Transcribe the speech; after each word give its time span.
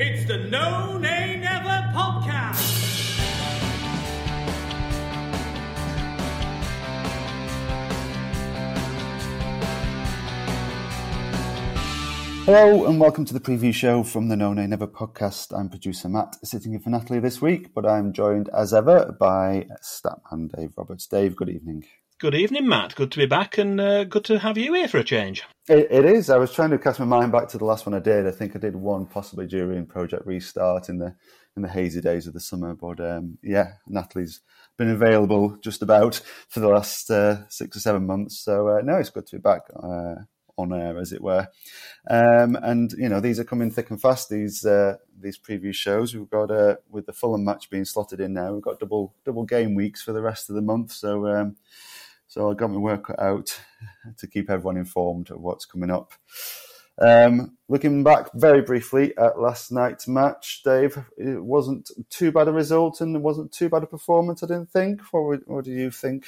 It's 0.00 0.26
the 0.26 0.38
No 0.38 0.96
Nay 0.96 1.40
Never 1.42 1.90
podcast. 1.92 3.18
Hello 12.44 12.86
and 12.86 13.00
welcome 13.00 13.24
to 13.24 13.34
the 13.34 13.40
preview 13.40 13.74
show 13.74 14.04
from 14.04 14.28
the 14.28 14.36
No 14.36 14.52
Nay 14.52 14.68
Never 14.68 14.86
podcast. 14.86 15.52
I'm 15.52 15.68
producer 15.68 16.08
Matt, 16.08 16.36
sitting 16.46 16.74
in 16.74 16.78
for 16.78 16.90
Natalie 16.90 17.18
this 17.18 17.42
week, 17.42 17.74
but 17.74 17.84
I'm 17.84 18.12
joined 18.12 18.48
as 18.50 18.72
ever 18.72 19.16
by 19.18 19.66
Statman 19.82 20.56
Dave 20.56 20.74
Roberts. 20.76 21.08
Dave, 21.08 21.34
good 21.34 21.48
evening. 21.48 21.84
Good 22.20 22.34
evening, 22.34 22.66
Matt. 22.66 22.96
Good 22.96 23.12
to 23.12 23.18
be 23.18 23.26
back 23.26 23.58
and 23.58 23.80
uh, 23.80 24.02
good 24.02 24.24
to 24.24 24.40
have 24.40 24.58
you 24.58 24.74
here 24.74 24.88
for 24.88 24.98
a 24.98 25.04
change. 25.04 25.44
It, 25.68 25.86
it 25.88 26.04
is. 26.04 26.30
I 26.30 26.36
was 26.36 26.52
trying 26.52 26.70
to 26.70 26.78
cast 26.78 26.98
my 26.98 27.04
mind 27.04 27.30
back 27.30 27.46
to 27.50 27.58
the 27.58 27.64
last 27.64 27.86
one 27.86 27.94
I 27.94 28.00
did. 28.00 28.26
I 28.26 28.32
think 28.32 28.56
I 28.56 28.58
did 28.58 28.74
one 28.74 29.06
possibly 29.06 29.46
during 29.46 29.86
Project 29.86 30.26
Restart 30.26 30.88
in 30.88 30.98
the 30.98 31.14
in 31.54 31.62
the 31.62 31.68
hazy 31.68 32.00
days 32.00 32.26
of 32.26 32.34
the 32.34 32.40
summer. 32.40 32.74
But 32.74 32.98
um, 32.98 33.38
yeah, 33.40 33.74
Natalie's 33.86 34.40
been 34.76 34.90
available 34.90 35.58
just 35.62 35.80
about 35.80 36.20
for 36.48 36.58
the 36.58 36.66
last 36.66 37.08
uh, 37.08 37.48
six 37.50 37.76
or 37.76 37.80
seven 37.80 38.04
months. 38.04 38.40
So 38.40 38.66
uh, 38.66 38.80
no, 38.82 38.96
it's 38.96 39.10
good 39.10 39.28
to 39.28 39.36
be 39.36 39.40
back 39.40 39.62
uh, 39.80 40.16
on 40.56 40.72
air, 40.72 40.98
as 40.98 41.12
it 41.12 41.22
were. 41.22 41.46
Um, 42.10 42.56
and 42.56 42.90
you 42.98 43.08
know, 43.08 43.20
these 43.20 43.38
are 43.38 43.44
coming 43.44 43.70
thick 43.70 43.90
and 43.90 44.00
fast. 44.02 44.28
These 44.28 44.66
uh, 44.66 44.96
these 45.16 45.38
preview 45.38 45.72
shows. 45.72 46.16
We've 46.16 46.28
got 46.28 46.50
uh, 46.50 46.78
with 46.90 47.06
the 47.06 47.12
Fulham 47.12 47.44
match 47.44 47.70
being 47.70 47.84
slotted 47.84 48.18
in 48.18 48.32
now. 48.32 48.54
We've 48.54 48.60
got 48.60 48.80
double 48.80 49.14
double 49.24 49.44
game 49.44 49.76
weeks 49.76 50.02
for 50.02 50.12
the 50.12 50.22
rest 50.22 50.50
of 50.50 50.56
the 50.56 50.62
month. 50.62 50.90
So. 50.90 51.28
Um, 51.28 51.56
so 52.28 52.50
I 52.50 52.54
got 52.54 52.70
my 52.70 52.78
work 52.78 53.06
cut 53.06 53.18
out 53.18 53.58
to 54.18 54.26
keep 54.26 54.50
everyone 54.50 54.76
informed 54.76 55.30
of 55.30 55.40
what's 55.40 55.64
coming 55.64 55.90
up. 55.90 56.12
Um, 57.00 57.56
looking 57.68 58.02
back 58.02 58.30
very 58.34 58.60
briefly 58.60 59.16
at 59.16 59.40
last 59.40 59.72
night's 59.72 60.06
match, 60.08 60.62
Dave, 60.64 60.98
it 61.16 61.42
wasn't 61.42 61.90
too 62.10 62.32
bad 62.32 62.48
a 62.48 62.52
result 62.52 63.00
and 63.00 63.16
it 63.16 63.22
wasn't 63.22 63.52
too 63.52 63.68
bad 63.68 63.84
a 63.84 63.86
performance, 63.86 64.42
I 64.42 64.46
didn't 64.46 64.70
think. 64.70 65.00
What, 65.12 65.40
what 65.46 65.64
do 65.64 65.70
you 65.70 65.90
think? 65.90 66.26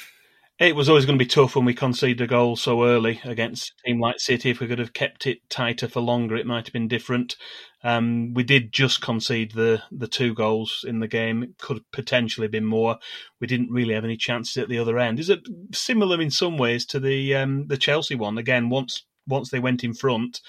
It 0.60 0.76
was 0.76 0.90
always 0.90 1.06
going 1.06 1.18
to 1.18 1.24
be 1.24 1.26
tough 1.26 1.56
when 1.56 1.64
we 1.64 1.72
conceded 1.72 2.20
a 2.20 2.26
goal 2.26 2.54
so 2.54 2.84
early 2.84 3.18
against 3.24 3.72
a 3.72 3.88
team 3.88 3.98
like 3.98 4.20
City. 4.20 4.50
If 4.50 4.60
we 4.60 4.66
could 4.66 4.78
have 4.78 4.92
kept 4.92 5.26
it 5.26 5.38
tighter 5.48 5.88
for 5.88 6.00
longer, 6.00 6.36
it 6.36 6.46
might 6.46 6.66
have 6.66 6.74
been 6.74 6.86
different. 6.86 7.36
Um, 7.82 8.34
we 8.34 8.42
did 8.42 8.70
just 8.70 9.00
concede 9.00 9.52
the, 9.52 9.82
the 9.90 10.06
two 10.06 10.34
goals 10.34 10.84
in 10.86 11.00
the 11.00 11.08
game. 11.08 11.42
It 11.42 11.56
could 11.56 11.80
potentially 11.92 12.44
have 12.44 12.52
been 12.52 12.66
more. 12.66 12.98
We 13.40 13.46
didn't 13.46 13.70
really 13.70 13.94
have 13.94 14.04
any 14.04 14.18
chances 14.18 14.58
at 14.58 14.68
the 14.68 14.78
other 14.78 14.98
end. 14.98 15.18
Is 15.18 15.30
it 15.30 15.40
similar 15.72 16.20
in 16.20 16.30
some 16.30 16.58
ways 16.58 16.84
to 16.86 17.00
the 17.00 17.34
um, 17.36 17.66
the 17.68 17.78
Chelsea 17.78 18.14
one? 18.14 18.36
Again, 18.36 18.68
once 18.68 19.06
once 19.26 19.48
they 19.48 19.60
went 19.60 19.82
in 19.82 19.94
front, 19.94 20.42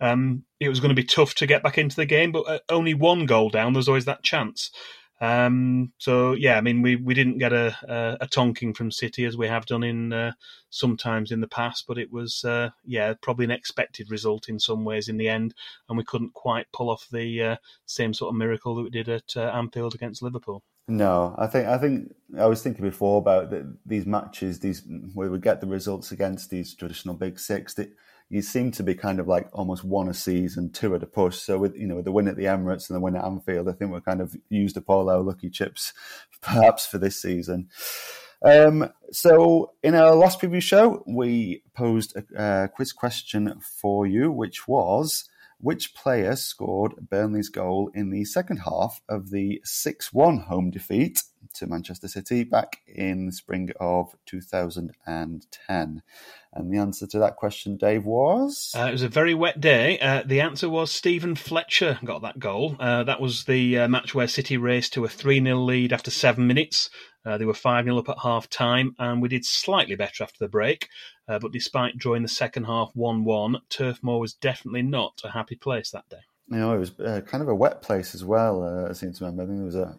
um, 0.00 0.42
it 0.58 0.70
was 0.70 0.80
going 0.80 0.88
to 0.88 1.00
be 1.00 1.06
tough 1.06 1.36
to 1.36 1.46
get 1.46 1.62
back 1.62 1.78
into 1.78 1.94
the 1.94 2.04
game. 2.04 2.32
But 2.32 2.48
uh, 2.48 2.58
only 2.68 2.94
one 2.94 3.26
goal 3.26 3.48
down, 3.48 3.74
there's 3.74 3.86
always 3.86 4.06
that 4.06 4.24
chance. 4.24 4.72
Um, 5.22 5.92
so 5.98 6.32
yeah, 6.32 6.58
I 6.58 6.60
mean, 6.62 6.82
we, 6.82 6.96
we 6.96 7.14
didn't 7.14 7.38
get 7.38 7.52
a, 7.52 7.76
a, 7.88 8.24
a 8.24 8.26
tonking 8.26 8.76
from 8.76 8.90
City 8.90 9.24
as 9.24 9.36
we 9.36 9.46
have 9.46 9.66
done 9.66 9.84
in 9.84 10.12
uh, 10.12 10.32
sometimes 10.68 11.30
in 11.30 11.40
the 11.40 11.46
past, 11.46 11.84
but 11.86 11.96
it 11.96 12.12
was 12.12 12.44
uh, 12.44 12.70
yeah 12.84 13.14
probably 13.22 13.44
an 13.44 13.52
expected 13.52 14.10
result 14.10 14.48
in 14.48 14.58
some 14.58 14.84
ways 14.84 15.08
in 15.08 15.18
the 15.18 15.28
end, 15.28 15.54
and 15.88 15.96
we 15.96 16.02
couldn't 16.02 16.34
quite 16.34 16.66
pull 16.72 16.90
off 16.90 17.06
the 17.12 17.40
uh, 17.40 17.56
same 17.86 18.12
sort 18.12 18.30
of 18.30 18.36
miracle 18.36 18.74
that 18.74 18.82
we 18.82 18.90
did 18.90 19.08
at 19.08 19.36
uh, 19.36 19.52
Anfield 19.54 19.94
against 19.94 20.22
Liverpool. 20.22 20.64
No, 20.88 21.36
I 21.38 21.46
think 21.46 21.68
I 21.68 21.78
think 21.78 22.12
I 22.36 22.46
was 22.46 22.60
thinking 22.60 22.84
before 22.84 23.18
about 23.18 23.50
the, 23.50 23.76
these 23.86 24.06
matches, 24.06 24.58
these 24.58 24.82
where 25.14 25.30
we 25.30 25.38
get 25.38 25.60
the 25.60 25.68
results 25.68 26.10
against 26.10 26.50
these 26.50 26.74
traditional 26.74 27.14
big 27.14 27.38
six. 27.38 27.74
That 27.74 27.92
you 28.32 28.40
seem 28.40 28.70
to 28.70 28.82
be 28.82 28.94
kind 28.94 29.20
of 29.20 29.28
like 29.28 29.46
almost 29.52 29.84
one 29.84 30.08
a 30.08 30.14
season, 30.14 30.70
two 30.70 30.94
at 30.94 31.02
a 31.02 31.06
push. 31.06 31.36
So 31.36 31.58
with 31.58 31.76
you 31.76 31.86
know 31.86 31.96
with 31.96 32.06
the 32.06 32.12
win 32.12 32.28
at 32.28 32.36
the 32.36 32.46
Emirates 32.46 32.88
and 32.88 32.96
the 32.96 33.00
win 33.00 33.14
at 33.14 33.26
Anfield, 33.26 33.68
I 33.68 33.72
think 33.72 33.90
we're 33.90 34.00
kind 34.00 34.22
of 34.22 34.34
used 34.48 34.78
up 34.78 34.88
all 34.88 35.10
our 35.10 35.20
lucky 35.20 35.50
chips, 35.50 35.92
perhaps 36.40 36.86
for 36.86 36.96
this 36.96 37.20
season. 37.20 37.68
Um, 38.42 38.88
so 39.10 39.72
in 39.82 39.94
our 39.94 40.14
last 40.14 40.40
preview 40.40 40.62
show, 40.62 41.04
we 41.06 41.62
posed 41.74 42.16
a, 42.16 42.64
a 42.64 42.68
quiz 42.68 42.94
question 42.94 43.60
for 43.60 44.06
you, 44.06 44.32
which 44.32 44.66
was 44.66 45.28
which 45.58 45.94
player 45.94 46.34
scored 46.34 46.94
Burnley's 47.08 47.50
goal 47.50 47.90
in 47.94 48.10
the 48.10 48.24
second 48.24 48.60
half 48.60 49.02
of 49.08 49.30
the 49.30 49.60
6 49.62 50.12
1 50.12 50.38
home 50.38 50.70
defeat 50.70 51.22
to 51.54 51.66
Manchester 51.66 52.08
City 52.08 52.44
back 52.44 52.78
in 52.86 53.26
the 53.26 53.32
spring 53.32 53.70
of 53.78 54.16
2010? 54.24 56.02
And 56.54 56.70
the 56.70 56.78
answer 56.78 57.06
to 57.06 57.18
that 57.20 57.36
question, 57.36 57.76
Dave, 57.78 58.04
was? 58.04 58.72
Uh, 58.76 58.86
it 58.86 58.92
was 58.92 59.02
a 59.02 59.08
very 59.08 59.32
wet 59.32 59.60
day. 59.60 59.98
Uh, 59.98 60.22
the 60.24 60.42
answer 60.42 60.68
was 60.68 60.90
Stephen 60.90 61.34
Fletcher 61.34 61.98
got 62.04 62.20
that 62.22 62.38
goal. 62.38 62.76
Uh, 62.78 63.04
that 63.04 63.22
was 63.22 63.44
the 63.44 63.78
uh, 63.78 63.88
match 63.88 64.14
where 64.14 64.28
City 64.28 64.58
raced 64.58 64.92
to 64.92 65.04
a 65.04 65.08
3 65.08 65.42
0 65.42 65.56
lead 65.56 65.92
after 65.94 66.10
seven 66.10 66.46
minutes. 66.46 66.90
Uh, 67.24 67.38
they 67.38 67.46
were 67.46 67.54
5 67.54 67.86
0 67.86 67.98
up 67.98 68.08
at 68.10 68.18
half 68.22 68.50
time, 68.50 68.94
and 68.98 69.22
we 69.22 69.30
did 69.30 69.46
slightly 69.46 69.94
better 69.94 70.24
after 70.24 70.36
the 70.40 70.48
break. 70.48 70.88
Uh, 71.26 71.38
but 71.38 71.52
despite 71.52 71.96
drawing 71.96 72.22
the 72.22 72.28
second 72.28 72.64
half 72.64 72.90
1 72.94 73.24
1, 73.24 73.56
Turf 73.70 74.00
Moor 74.02 74.20
was 74.20 74.34
definitely 74.34 74.82
not 74.82 75.22
a 75.24 75.30
happy 75.30 75.56
place 75.56 75.90
that 75.90 76.08
day. 76.10 76.20
You 76.48 76.58
know, 76.58 76.74
it 76.74 76.78
was 76.78 77.00
uh, 77.00 77.22
kind 77.24 77.42
of 77.42 77.48
a 77.48 77.54
wet 77.54 77.80
place 77.80 78.14
as 78.14 78.24
well. 78.26 78.62
Uh, 78.62 78.90
I 78.90 78.92
seem 78.92 79.14
to 79.14 79.24
remember. 79.24 79.44
I 79.44 79.46
think 79.46 79.58
there 79.58 79.64
was 79.64 79.76
a 79.76 79.96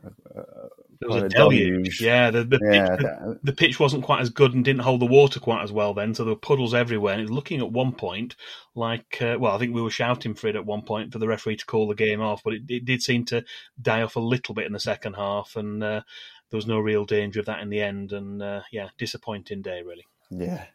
there 1.07 1.23
was 1.23 1.23
a, 1.23 1.29
deluge. 1.29 2.01
Yeah, 2.01 2.31
the 2.31 2.43
the, 2.43 2.59
yeah 2.61 2.89
pitch, 2.89 2.99
the, 2.99 3.39
the, 3.43 3.53
pitch 3.53 3.79
wasn't 3.79 4.03
quite 4.03 4.21
as 4.21 4.29
good 4.29 4.53
and 4.53 4.63
didn't 4.63 4.81
hold 4.81 5.01
the 5.01 5.05
water 5.05 5.39
quite 5.39 5.63
as 5.63 5.71
well 5.71 5.93
then, 5.93 6.13
so 6.13 6.23
there 6.23 6.33
were 6.33 6.39
puddles 6.39 6.73
everywhere. 6.73 7.13
And 7.13 7.21
it 7.21 7.25
was 7.25 7.31
looking 7.31 7.59
at 7.59 7.71
one 7.71 7.93
point 7.93 8.35
like, 8.75 9.21
uh, 9.21 9.37
well, 9.39 9.55
I 9.55 9.59
think 9.59 9.73
we 9.73 9.81
were 9.81 9.89
shouting 9.89 10.33
for 10.33 10.47
it 10.47 10.55
at 10.55 10.65
one 10.65 10.81
point 10.81 11.11
for 11.11 11.19
the 11.19 11.27
referee 11.27 11.57
to 11.57 11.65
call 11.65 11.87
the 11.87 11.95
game 11.95 12.21
off, 12.21 12.41
but 12.43 12.53
it, 12.53 12.63
it 12.67 12.85
did 12.85 13.01
seem 13.01 13.25
to 13.25 13.43
die 13.81 14.01
off 14.01 14.15
a 14.15 14.19
little 14.19 14.55
bit 14.55 14.65
in 14.65 14.73
the 14.73 14.79
second 14.79 15.13
half, 15.13 15.55
and 15.55 15.83
uh, 15.83 16.01
there 16.49 16.57
was 16.57 16.67
no 16.67 16.79
real 16.79 17.05
danger 17.05 17.39
of 17.39 17.45
that 17.47 17.61
in 17.61 17.69
the 17.69 17.81
end. 17.81 18.11
And 18.11 18.41
uh, 18.41 18.61
yeah, 18.71 18.89
disappointing 18.97 19.61
day 19.61 19.81
really. 19.83 20.05
Yeah. 20.39 20.65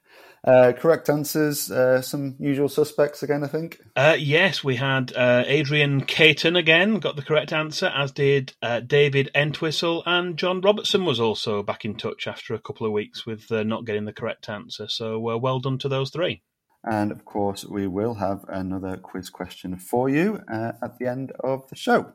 Uh, 0.47 0.73
correct 0.73 1.11
answers. 1.11 1.71
Uh, 1.71 2.01
some 2.01 2.37
usual 2.39 2.69
suspects 2.69 3.23
again, 3.23 3.43
I 3.43 3.49
think. 3.49 3.81
Uh, 3.97 4.17
yes, 4.19 4.63
we 4.63 4.77
had 4.77 5.13
uh, 5.15 5.45
Adrian 5.47 6.03
Caton 6.03 6.57
again, 6.57 7.01
got 7.01 7.17
the 7.17 7.23
correct 7.23 7.53
answer, 7.53 7.87
as 7.87 8.13
did 8.13 8.55
uh, 8.63 8.81
David 8.81 9.31
Entwistle, 9.35 10.03
and 10.07 10.37
John 10.39 10.61
Robertson 10.61 11.05
was 11.05 11.21
also 11.21 11.63
back 11.63 11.85
in 11.85 11.97
touch 11.97 12.27
after 12.27 12.55
a 12.55 12.61
couple 12.61 12.87
of 12.87 12.93
weeks 12.93 13.27
with 13.27 13.51
uh, 13.51 13.63
not 13.63 13.85
getting 13.85 14.05
the 14.05 14.13
correct 14.13 14.49
answer. 14.49 14.89
So 14.89 15.19
well 15.19 15.61
done 15.61 15.79
to 15.79 15.89
those 15.89 16.11
three. 16.11 16.43
And 16.85 17.11
of 17.11 17.25
course, 17.25 17.65
we 17.65 17.89
will 17.89 18.15
have 18.15 18.45
another 18.49 18.97
quiz 18.97 19.31
question 19.31 19.77
for 19.77 20.09
you 20.09 20.41
at 20.49 20.99
the 20.99 21.07
end 21.07 21.33
of 21.41 21.69
the 21.69 21.77
show. 21.77 22.13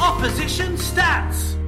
Opposition 0.00 0.74
stats. 0.76 1.61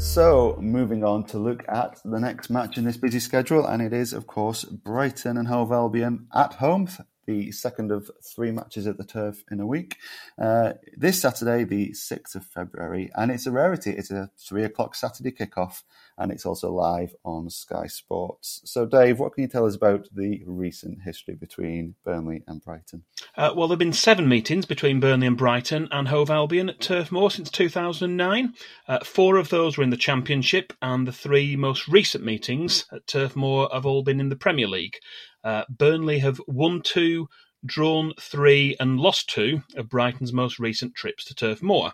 So, 0.00 0.56
moving 0.58 1.04
on 1.04 1.24
to 1.24 1.38
look 1.38 1.62
at 1.68 2.00
the 2.06 2.18
next 2.18 2.48
match 2.48 2.78
in 2.78 2.84
this 2.84 2.96
busy 2.96 3.20
schedule, 3.20 3.66
and 3.66 3.82
it 3.82 3.92
is, 3.92 4.14
of 4.14 4.26
course, 4.26 4.64
Brighton 4.64 5.36
and 5.36 5.46
Hove 5.46 5.70
Albion 5.70 6.26
at 6.34 6.54
home. 6.54 6.88
The 7.30 7.52
second 7.52 7.92
of 7.92 8.10
three 8.22 8.50
matches 8.50 8.88
at 8.88 8.96
the 8.96 9.04
turf 9.04 9.44
in 9.52 9.60
a 9.60 9.66
week. 9.66 9.98
Uh, 10.36 10.72
this 10.96 11.20
Saturday, 11.20 11.62
the 11.62 11.90
6th 11.90 12.34
of 12.34 12.44
February, 12.44 13.10
and 13.14 13.30
it's 13.30 13.46
a 13.46 13.52
rarity. 13.52 13.92
It's 13.92 14.10
a 14.10 14.30
three 14.36 14.64
o'clock 14.64 14.96
Saturday 14.96 15.30
kickoff, 15.30 15.82
and 16.18 16.32
it's 16.32 16.44
also 16.44 16.72
live 16.72 17.14
on 17.24 17.48
Sky 17.48 17.86
Sports. 17.86 18.62
So, 18.64 18.84
Dave, 18.84 19.20
what 19.20 19.34
can 19.34 19.42
you 19.42 19.48
tell 19.48 19.66
us 19.66 19.76
about 19.76 20.08
the 20.12 20.42
recent 20.44 21.02
history 21.02 21.34
between 21.34 21.94
Burnley 22.04 22.42
and 22.48 22.62
Brighton? 22.62 23.04
Uh, 23.36 23.52
well, 23.54 23.68
there 23.68 23.74
have 23.74 23.78
been 23.78 23.92
seven 23.92 24.28
meetings 24.28 24.66
between 24.66 24.98
Burnley 24.98 25.28
and 25.28 25.38
Brighton 25.38 25.88
and 25.92 26.08
Hove 26.08 26.30
Albion 26.30 26.68
at 26.68 26.80
Turf 26.80 27.12
Moor 27.12 27.30
since 27.30 27.48
2009. 27.50 28.54
Uh, 28.88 28.98
four 29.04 29.36
of 29.36 29.50
those 29.50 29.78
were 29.78 29.84
in 29.84 29.90
the 29.90 29.96
Championship, 29.96 30.72
and 30.82 31.06
the 31.06 31.12
three 31.12 31.54
most 31.54 31.86
recent 31.86 32.24
meetings 32.24 32.86
at 32.92 33.06
Turf 33.06 33.36
Moor 33.36 33.68
have 33.72 33.86
all 33.86 34.02
been 34.02 34.18
in 34.18 34.30
the 34.30 34.36
Premier 34.36 34.66
League. 34.66 34.96
Uh, 35.42 35.64
Burnley 35.68 36.18
have 36.18 36.40
won 36.46 36.82
two, 36.82 37.28
drawn 37.64 38.12
three, 38.20 38.76
and 38.80 39.00
lost 39.00 39.28
two 39.28 39.62
of 39.76 39.88
Brighton's 39.88 40.32
most 40.32 40.58
recent 40.58 40.94
trips 40.94 41.24
to 41.26 41.34
Turf 41.34 41.62
Moor. 41.62 41.92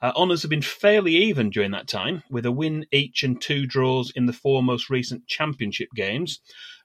Uh, 0.00 0.12
honours 0.16 0.42
have 0.42 0.50
been 0.50 0.62
fairly 0.62 1.14
even 1.14 1.48
during 1.48 1.70
that 1.70 1.86
time, 1.86 2.24
with 2.28 2.44
a 2.44 2.50
win 2.50 2.84
each 2.90 3.22
and 3.22 3.40
two 3.40 3.66
draws 3.66 4.10
in 4.16 4.26
the 4.26 4.32
four 4.32 4.62
most 4.62 4.90
recent 4.90 5.26
Championship 5.28 5.88
games, 5.94 6.40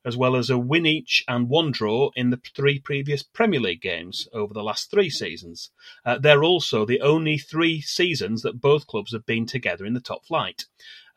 as 0.08 0.16
well 0.16 0.38
as 0.38 0.50
a 0.50 0.58
win 0.58 0.86
each 0.86 1.22
and 1.28 1.50
one 1.50 1.70
draw 1.70 2.10
in 2.16 2.30
the 2.30 2.40
three 2.56 2.80
previous 2.80 3.24
Premier 3.24 3.60
League 3.60 3.82
games 3.82 4.26
over 4.32 4.54
the 4.54 4.64
last 4.64 4.90
three 4.90 5.10
seasons. 5.10 5.70
Uh, 6.06 6.18
they're 6.18 6.46
also 6.46 6.86
the 6.86 7.02
only 7.02 7.38
three 7.38 7.82
seasons 7.82 8.42
that 8.42 8.62
both 8.62 8.88
clubs 8.88 9.12
have 9.12 9.26
been 9.26 9.46
together 9.46 9.86
in 9.86 9.94
the 9.94 10.00
top 10.00 10.26
flight. 10.26 10.64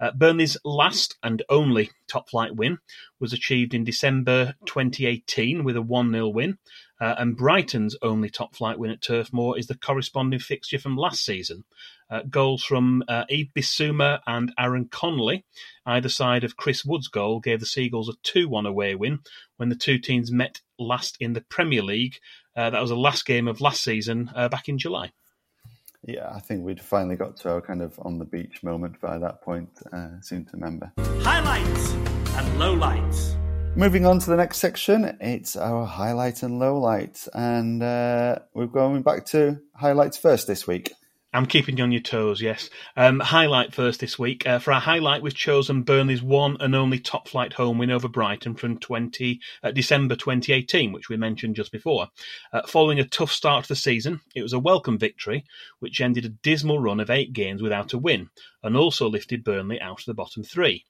Uh, 0.00 0.10
Burnley's 0.10 0.56
last 0.64 1.16
and 1.22 1.40
only 1.48 1.90
top 2.08 2.28
flight 2.28 2.56
win 2.56 2.78
was 3.20 3.32
achieved 3.32 3.74
in 3.74 3.84
December 3.84 4.54
2018 4.66 5.62
with 5.62 5.76
a 5.76 5.82
1 5.82 6.10
0 6.10 6.28
win. 6.28 6.58
Uh, 7.00 7.14
and 7.18 7.36
Brighton's 7.36 7.96
only 8.02 8.28
top 8.28 8.54
flight 8.54 8.78
win 8.78 8.90
at 8.90 9.00
Turf 9.00 9.32
Moor 9.32 9.58
is 9.58 9.66
the 9.66 9.74
corresponding 9.74 10.40
fixture 10.40 10.78
from 10.78 10.96
last 10.96 11.24
season. 11.24 11.64
Uh, 12.10 12.22
goals 12.28 12.62
from 12.62 13.02
uh, 13.08 13.24
Yves 13.28 13.50
Bissouma 13.56 14.20
and 14.26 14.52
Aaron 14.58 14.88
Connolly, 14.90 15.44
either 15.86 16.08
side 16.08 16.44
of 16.44 16.56
Chris 16.56 16.84
Wood's 16.84 17.08
goal, 17.08 17.40
gave 17.40 17.60
the 17.60 17.66
Seagulls 17.66 18.08
a 18.08 18.14
2 18.22 18.48
1 18.48 18.66
away 18.66 18.94
win 18.94 19.20
when 19.56 19.68
the 19.68 19.76
two 19.76 19.98
teams 19.98 20.30
met 20.30 20.60
last 20.78 21.16
in 21.20 21.32
the 21.32 21.40
Premier 21.42 21.82
League. 21.82 22.16
Uh, 22.56 22.70
that 22.70 22.80
was 22.80 22.90
the 22.90 22.96
last 22.96 23.24
game 23.24 23.48
of 23.48 23.60
last 23.60 23.82
season 23.82 24.30
uh, 24.34 24.48
back 24.48 24.68
in 24.68 24.78
July. 24.78 25.12
Yeah, 26.02 26.30
I 26.34 26.40
think 26.40 26.64
we'd 26.64 26.80
finally 26.80 27.16
got 27.16 27.36
to 27.38 27.50
our 27.50 27.60
kind 27.60 27.82
of 27.82 27.98
on 28.02 28.18
the 28.18 28.24
beach 28.24 28.62
moment 28.62 29.00
by 29.00 29.18
that 29.18 29.42
point, 29.42 29.68
uh, 29.92 30.20
seem 30.22 30.44
to 30.46 30.50
remember. 30.54 30.92
Highlights 30.98 31.92
and 31.92 32.60
lowlights. 32.60 33.39
Moving 33.76 34.04
on 34.04 34.18
to 34.18 34.28
the 34.28 34.36
next 34.36 34.58
section, 34.58 35.16
it's 35.20 35.56
our 35.56 35.86
highlight 35.86 36.42
and 36.42 36.60
lowlight. 36.60 37.28
And 37.32 37.82
uh, 37.82 38.40
we're 38.52 38.66
going 38.66 39.02
back 39.02 39.24
to 39.26 39.60
highlights 39.74 40.18
first 40.18 40.48
this 40.48 40.66
week. 40.66 40.92
I'm 41.32 41.46
keeping 41.46 41.76
you 41.76 41.84
on 41.84 41.92
your 41.92 42.02
toes, 42.02 42.42
yes. 42.42 42.68
Um, 42.96 43.20
highlight 43.20 43.72
first 43.72 44.00
this 44.00 44.18
week. 44.18 44.44
Uh, 44.44 44.58
for 44.58 44.72
our 44.72 44.80
highlight, 44.80 45.22
we've 45.22 45.32
chosen 45.32 45.84
Burnley's 45.84 46.22
one 46.22 46.56
and 46.58 46.74
only 46.74 46.98
top 46.98 47.28
flight 47.28 47.52
home 47.52 47.78
win 47.78 47.92
over 47.92 48.08
Brighton 48.08 48.56
from 48.56 48.78
20, 48.78 49.40
uh, 49.62 49.70
December 49.70 50.16
2018, 50.16 50.90
which 50.90 51.08
we 51.08 51.16
mentioned 51.16 51.54
just 51.54 51.70
before. 51.70 52.08
Uh, 52.52 52.62
following 52.66 52.98
a 52.98 53.06
tough 53.06 53.30
start 53.30 53.64
to 53.64 53.68
the 53.68 53.76
season, 53.76 54.20
it 54.34 54.42
was 54.42 54.52
a 54.52 54.58
welcome 54.58 54.98
victory, 54.98 55.44
which 55.78 56.00
ended 56.00 56.24
a 56.24 56.30
dismal 56.30 56.80
run 56.80 56.98
of 56.98 57.10
eight 57.10 57.32
games 57.32 57.62
without 57.62 57.92
a 57.92 57.98
win, 57.98 58.28
and 58.64 58.76
also 58.76 59.08
lifted 59.08 59.44
Burnley 59.44 59.80
out 59.80 60.00
of 60.00 60.06
the 60.06 60.14
bottom 60.14 60.42
three. 60.42 60.84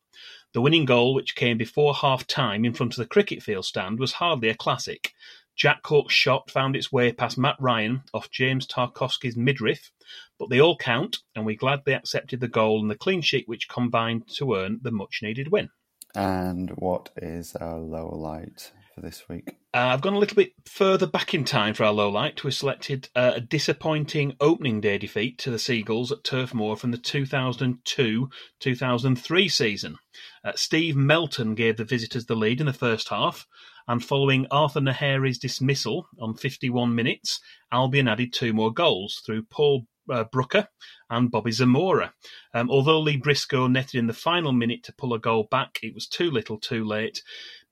The 0.53 0.61
winning 0.61 0.85
goal, 0.85 1.15
which 1.15 1.37
came 1.37 1.59
before 1.59 1.95
half 1.95 2.27
time 2.27 2.65
in 2.65 2.73
front 2.73 2.95
of 2.95 2.99
the 2.99 3.07
cricket 3.07 3.43
field 3.43 3.65
stand, 3.65 4.01
was 4.01 4.15
hardly 4.15 4.49
a 4.49 4.55
classic. 4.55 5.13
Jack 5.55 5.83
Cork's 5.83 6.15
shot 6.15 6.51
found 6.51 6.75
its 6.75 6.91
way 6.91 7.13
past 7.13 7.39
Mat 7.39 7.57
Ryan 7.61 8.03
off 8.13 8.31
James 8.31 8.67
Tarkowski's 8.67 9.37
midriff, 9.37 9.93
but 10.39 10.49
they 10.51 10.61
all 10.61 10.77
count, 10.77 11.19
and 11.37 11.47
we 11.47 11.55
gladly 11.55 11.93
accepted 11.93 12.41
the 12.41 12.49
goal 12.49 12.81
and 12.81 12.91
the 12.91 12.97
clean 12.97 13.21
sheet 13.21 13.47
which 13.47 13.69
combined 13.69 14.27
to 14.37 14.55
earn 14.55 14.81
the 14.83 14.91
much 14.91 15.21
needed 15.23 15.53
win. 15.53 15.69
And 16.15 16.71
what 16.71 17.11
is 17.17 17.55
our 17.55 17.79
low 17.79 18.09
light 18.09 18.73
for 19.01 19.07
this 19.07 19.29
week? 19.29 19.57
Uh, 19.75 19.79
I've 19.79 20.01
gone 20.01 20.15
a 20.15 20.19
little 20.19 20.37
bit 20.37 20.53
further 20.67 21.07
back 21.07 21.35
in 21.35 21.45
time 21.45 21.75
for 21.75 21.85
our 21.85 21.93
low 21.93 22.11
light. 22.11 22.45
We 22.45 22.51
selected 22.51 23.09
uh, 23.15 23.33
a 23.37 23.41
disappointing 23.41 24.37
opening 24.41 24.81
day 24.81 24.99
defeat 24.99 25.39
to 25.39 25.51
the 25.51 25.59
Seagulls 25.59 26.13
at 26.13 26.25
Turf 26.25 26.55
Moor 26.55 26.77
from 26.77 26.91
the 26.91 26.99
2002 26.99 28.31
2003 28.61 29.49
season. 29.49 29.97
Uh, 30.45 30.53
Steve 30.55 30.97
Melton 30.97 31.55
gave 31.55 31.77
the 31.77 31.85
visitors 31.85 32.27
the 32.27 32.35
lead 32.35 32.61
in 32.61 32.67
the 32.67 32.73
first 32.73 33.09
half, 33.09 33.47
and 33.89 34.05
following 34.05 34.47
Arthur 34.51 34.81
Gnohéré's 34.81 35.39
dismissal 35.39 36.07
on 36.21 36.35
51 36.35 36.95
minutes, 36.95 37.41
Albion 37.73 38.09
added 38.09 38.33
two 38.33 38.53
more 38.53 38.73
goals 38.73 39.23
through 39.25 39.45
Paul 39.45 39.87
uh, 40.11 40.25
Brooker 40.25 40.69
and 41.09 41.31
Bobby 41.31 41.53
Zamora. 41.53 42.13
Um, 42.55 42.71
although 42.71 43.01
Lee 43.01 43.17
Briscoe 43.17 43.67
netted 43.67 43.97
in 43.97 44.07
the 44.07 44.13
final 44.13 44.53
minute 44.53 44.83
to 44.85 44.93
pull 44.93 45.15
a 45.15 45.19
goal 45.19 45.47
back, 45.51 45.79
it 45.83 45.95
was 45.95 46.07
too 46.07 46.31
little 46.31 46.59
too 46.59 46.85
late, 46.85 47.23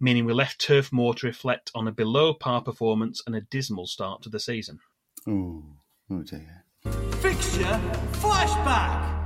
meaning 0.01 0.25
we 0.25 0.33
left 0.33 0.61
Turf 0.61 0.93
Moor 0.93 1.15
to 1.15 1.27
reflect 1.27 1.71
on 1.75 1.89
a 1.89 1.93
below 1.93 2.35
par 2.35 2.63
performance 2.63 3.23
and 3.27 3.35
a 3.35 3.41
dismal 3.41 3.87
start 3.87 4.23
to 4.23 4.29
the 4.29 4.41
season. 4.41 4.79
Ooh, 5.29 5.65
oh 6.11 6.23
dear. 6.23 6.65
Fixture 7.21 7.81
flashback. 8.13 9.19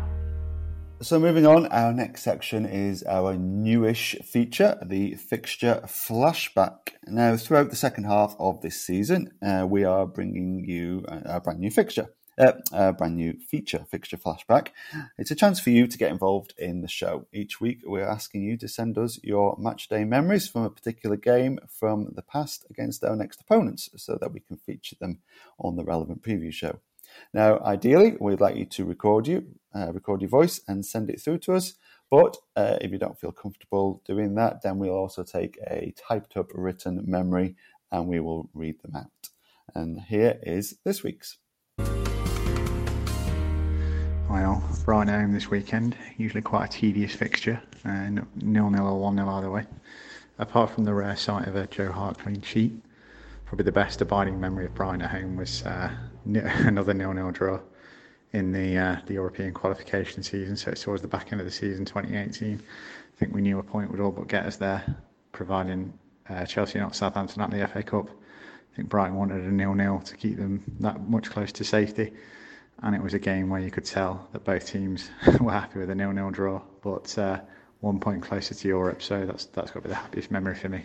So 1.03 1.19
moving 1.19 1.47
on, 1.47 1.67
our 1.67 1.93
next 1.93 2.23
section 2.23 2.65
is 2.65 3.03
our 3.03 3.35
newish 3.37 4.15
feature, 4.25 4.79
the 4.87 5.15
fixture 5.15 5.81
flashback. 5.85 6.91
Now, 7.09 7.37
throughout 7.37 7.71
the 7.71 7.77
second 7.77 8.05
half 8.05 8.37
of 8.39 8.61
this 8.61 8.81
season, 8.81 9.33
uh, 9.45 9.67
we 9.69 9.83
are 9.83 10.07
bringing 10.07 10.65
you 10.65 11.05
a, 11.09 11.39
a 11.39 11.41
brand 11.41 11.59
new 11.59 11.73
fixture. 11.73 12.15
Uh, 12.39 12.53
a 12.73 12.93
brand 12.95 13.17
new 13.17 13.35
feature, 13.47 13.85
Fixture 13.91 14.17
Flashback. 14.17 14.69
It's 15.19 15.31
a 15.31 15.35
chance 15.35 15.61
for 15.61 15.69
you 15.69 15.87
to 15.87 15.99
get 15.99 16.11
involved 16.11 16.55
in 16.57 16.81
the 16.81 16.89
show. 16.89 17.27
Each 17.31 17.61
week, 17.61 17.81
we're 17.85 18.09
asking 18.09 18.43
you 18.43 18.57
to 18.57 18.69
send 18.69 18.97
us 18.97 19.21
your 19.23 19.55
match 19.59 19.89
day 19.89 20.05
memories 20.05 20.49
from 20.49 20.63
a 20.63 20.71
particular 20.71 21.17
game 21.17 21.59
from 21.69 22.13
the 22.15 22.23
past 22.23 22.65
against 22.71 23.05
our 23.05 23.17
next 23.17 23.43
opponents 23.43 23.91
so 23.97 24.17
that 24.19 24.33
we 24.33 24.41
can 24.41 24.57
feature 24.57 24.97
them 24.99 25.19
on 25.59 25.77
the 25.77 25.85
relevant 25.85 26.23
preview 26.23 26.51
show. 26.51 26.81
Now, 27.35 27.59
ideally, 27.61 28.17
we'd 28.19 28.41
like 28.41 28.57
you 28.57 28.65
to 28.65 28.87
record 28.87 29.29
you, 29.29 29.47
uh, 29.75 29.93
record 29.93 30.23
your 30.23 30.31
voice, 30.31 30.59
and 30.67 30.87
send 30.87 31.11
it 31.11 31.21
through 31.21 31.39
to 31.41 31.55
us. 31.55 31.75
But 32.11 32.39
uh, 32.57 32.79
if 32.81 32.91
you 32.93 32.99
don't 32.99 33.21
feel 33.21 33.33
comfortable 33.33 34.01
doing 34.07 34.37
that, 34.37 34.63
then 34.63 34.79
we'll 34.79 34.95
also 34.95 35.23
take 35.23 35.59
a 35.67 35.93
typed 35.97 36.37
up 36.39 36.51
written 36.55 37.05
memory 37.07 37.57
and 37.91 38.07
we 38.07 38.21
will 38.21 38.49
read 38.55 38.81
them 38.81 38.97
out. 38.97 39.29
And 39.75 40.01
here 40.01 40.39
is 40.43 40.79
this 40.85 41.03
week's. 41.03 41.39
Well, 44.33 44.65
Brighton 44.87 45.13
home 45.13 45.33
this 45.35 45.51
weekend, 45.51 45.95
usually 46.17 46.41
quite 46.41 46.65
a 46.65 46.69
tedious 46.69 47.15
fixture, 47.15 47.61
uh, 47.85 48.09
nil 48.37 48.71
nil 48.71 48.87
or 48.87 48.99
one 48.99 49.15
nil 49.15 49.29
either 49.29 49.51
way. 49.51 49.67
Apart 50.39 50.71
from 50.71 50.85
the 50.85 50.95
rare 50.95 51.17
sight 51.17 51.47
of 51.47 51.55
a 51.55 51.67
Joe 51.67 51.93
Hart 51.93 52.19
clean 52.19 52.41
sheet, 52.41 52.73
probably 53.45 53.65
the 53.65 53.73
best 53.73 54.01
abiding 54.01 54.41
memory 54.41 54.65
of 54.65 54.75
Brighton 54.75 55.03
at 55.03 55.11
home 55.11 55.37
was 55.37 55.63
uh, 55.65 55.91
another 56.25 56.95
nil 56.95 57.13
nil 57.13 57.31
draw 57.31 57.61
in 58.33 58.53
the 58.53 58.79
uh, 58.79 58.97
the 59.05 59.13
European 59.13 59.53
qualification 59.53 60.23
season. 60.23 60.57
So 60.57 60.71
it's 60.71 60.83
towards 60.83 61.03
the 61.03 61.09
back 61.09 61.31
end 61.31 61.43
of 61.43 61.47
the 61.47 61.53
season, 61.53 61.85
2018. 61.85 62.55
I 62.55 63.19
think 63.19 63.35
we 63.35 63.43
knew 63.43 63.59
a 63.59 63.63
point 63.63 63.91
would 63.91 64.01
all 64.01 64.13
but 64.13 64.29
get 64.29 64.47
us 64.47 64.57
there, 64.57 64.83
providing 65.33 65.93
uh, 66.31 66.47
Chelsea 66.47 66.79
not 66.79 66.97
Southampton 66.97 67.43
at 67.43 67.51
the 67.51 67.69
FA 67.69 67.83
Cup. 67.83 68.09
I 68.09 68.77
think 68.77 68.89
Brighton 68.89 69.15
wanted 69.15 69.43
a 69.43 69.53
nil 69.53 69.75
nil 69.75 70.01
to 70.01 70.17
keep 70.17 70.39
them 70.39 70.65
that 70.81 71.07
much 71.07 71.29
close 71.29 71.53
to 71.53 71.65
safety 71.65 72.13
and 72.81 72.95
it 72.95 73.03
was 73.03 73.15
a 73.15 73.19
game 73.19 73.51
where 73.51 73.61
you 73.61 73.71
could 73.71 73.85
tell 73.85 74.29
that 74.33 74.45
both 74.45 74.67
teams 74.67 75.11
were 75.41 75.53
happy 75.53 75.79
with 75.79 75.91
a 75.91 75.95
nil-nil 75.95 76.31
draw, 76.31 76.63
but 76.83 77.17
uh, 77.19 77.41
one 77.81 78.01
point 78.01 78.23
closer 78.23 78.55
to 78.55 78.69
Europe. 78.69 79.03
So 79.03 79.27
that's 79.27 79.47
that's 79.47 79.71
got 79.71 79.81
to 79.81 79.89
be 79.89 79.89
the 79.91 79.97
happiest 79.97 80.31
memory 80.31 80.55
for 80.55 80.69
me. 80.69 80.85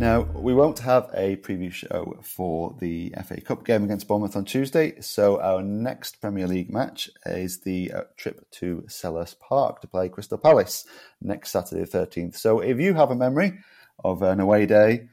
Now, 0.00 0.22
we 0.22 0.54
won't 0.54 0.78
have 0.78 1.10
a 1.12 1.36
preview 1.36 1.70
show 1.70 2.18
for 2.22 2.74
the 2.80 3.12
FA 3.22 3.38
Cup 3.42 3.66
game 3.66 3.84
against 3.84 4.08
Bournemouth 4.08 4.34
on 4.34 4.46
Tuesday, 4.46 4.98
so 5.02 5.38
our 5.42 5.62
next 5.62 6.22
Premier 6.22 6.46
League 6.46 6.72
match 6.72 7.10
is 7.26 7.60
the 7.60 7.92
uh, 7.92 8.02
trip 8.16 8.50
to 8.52 8.82
Selhurst 8.88 9.38
Park 9.40 9.82
to 9.82 9.86
play 9.86 10.08
Crystal 10.08 10.38
Palace 10.38 10.86
next 11.20 11.50
Saturday 11.50 11.84
the 11.84 11.98
13th. 11.98 12.36
So 12.36 12.60
if 12.60 12.80
you 12.80 12.94
have 12.94 13.10
a 13.10 13.14
memory 13.14 13.58
of 14.02 14.22
an 14.22 14.40
away 14.40 14.64
day 14.64 15.08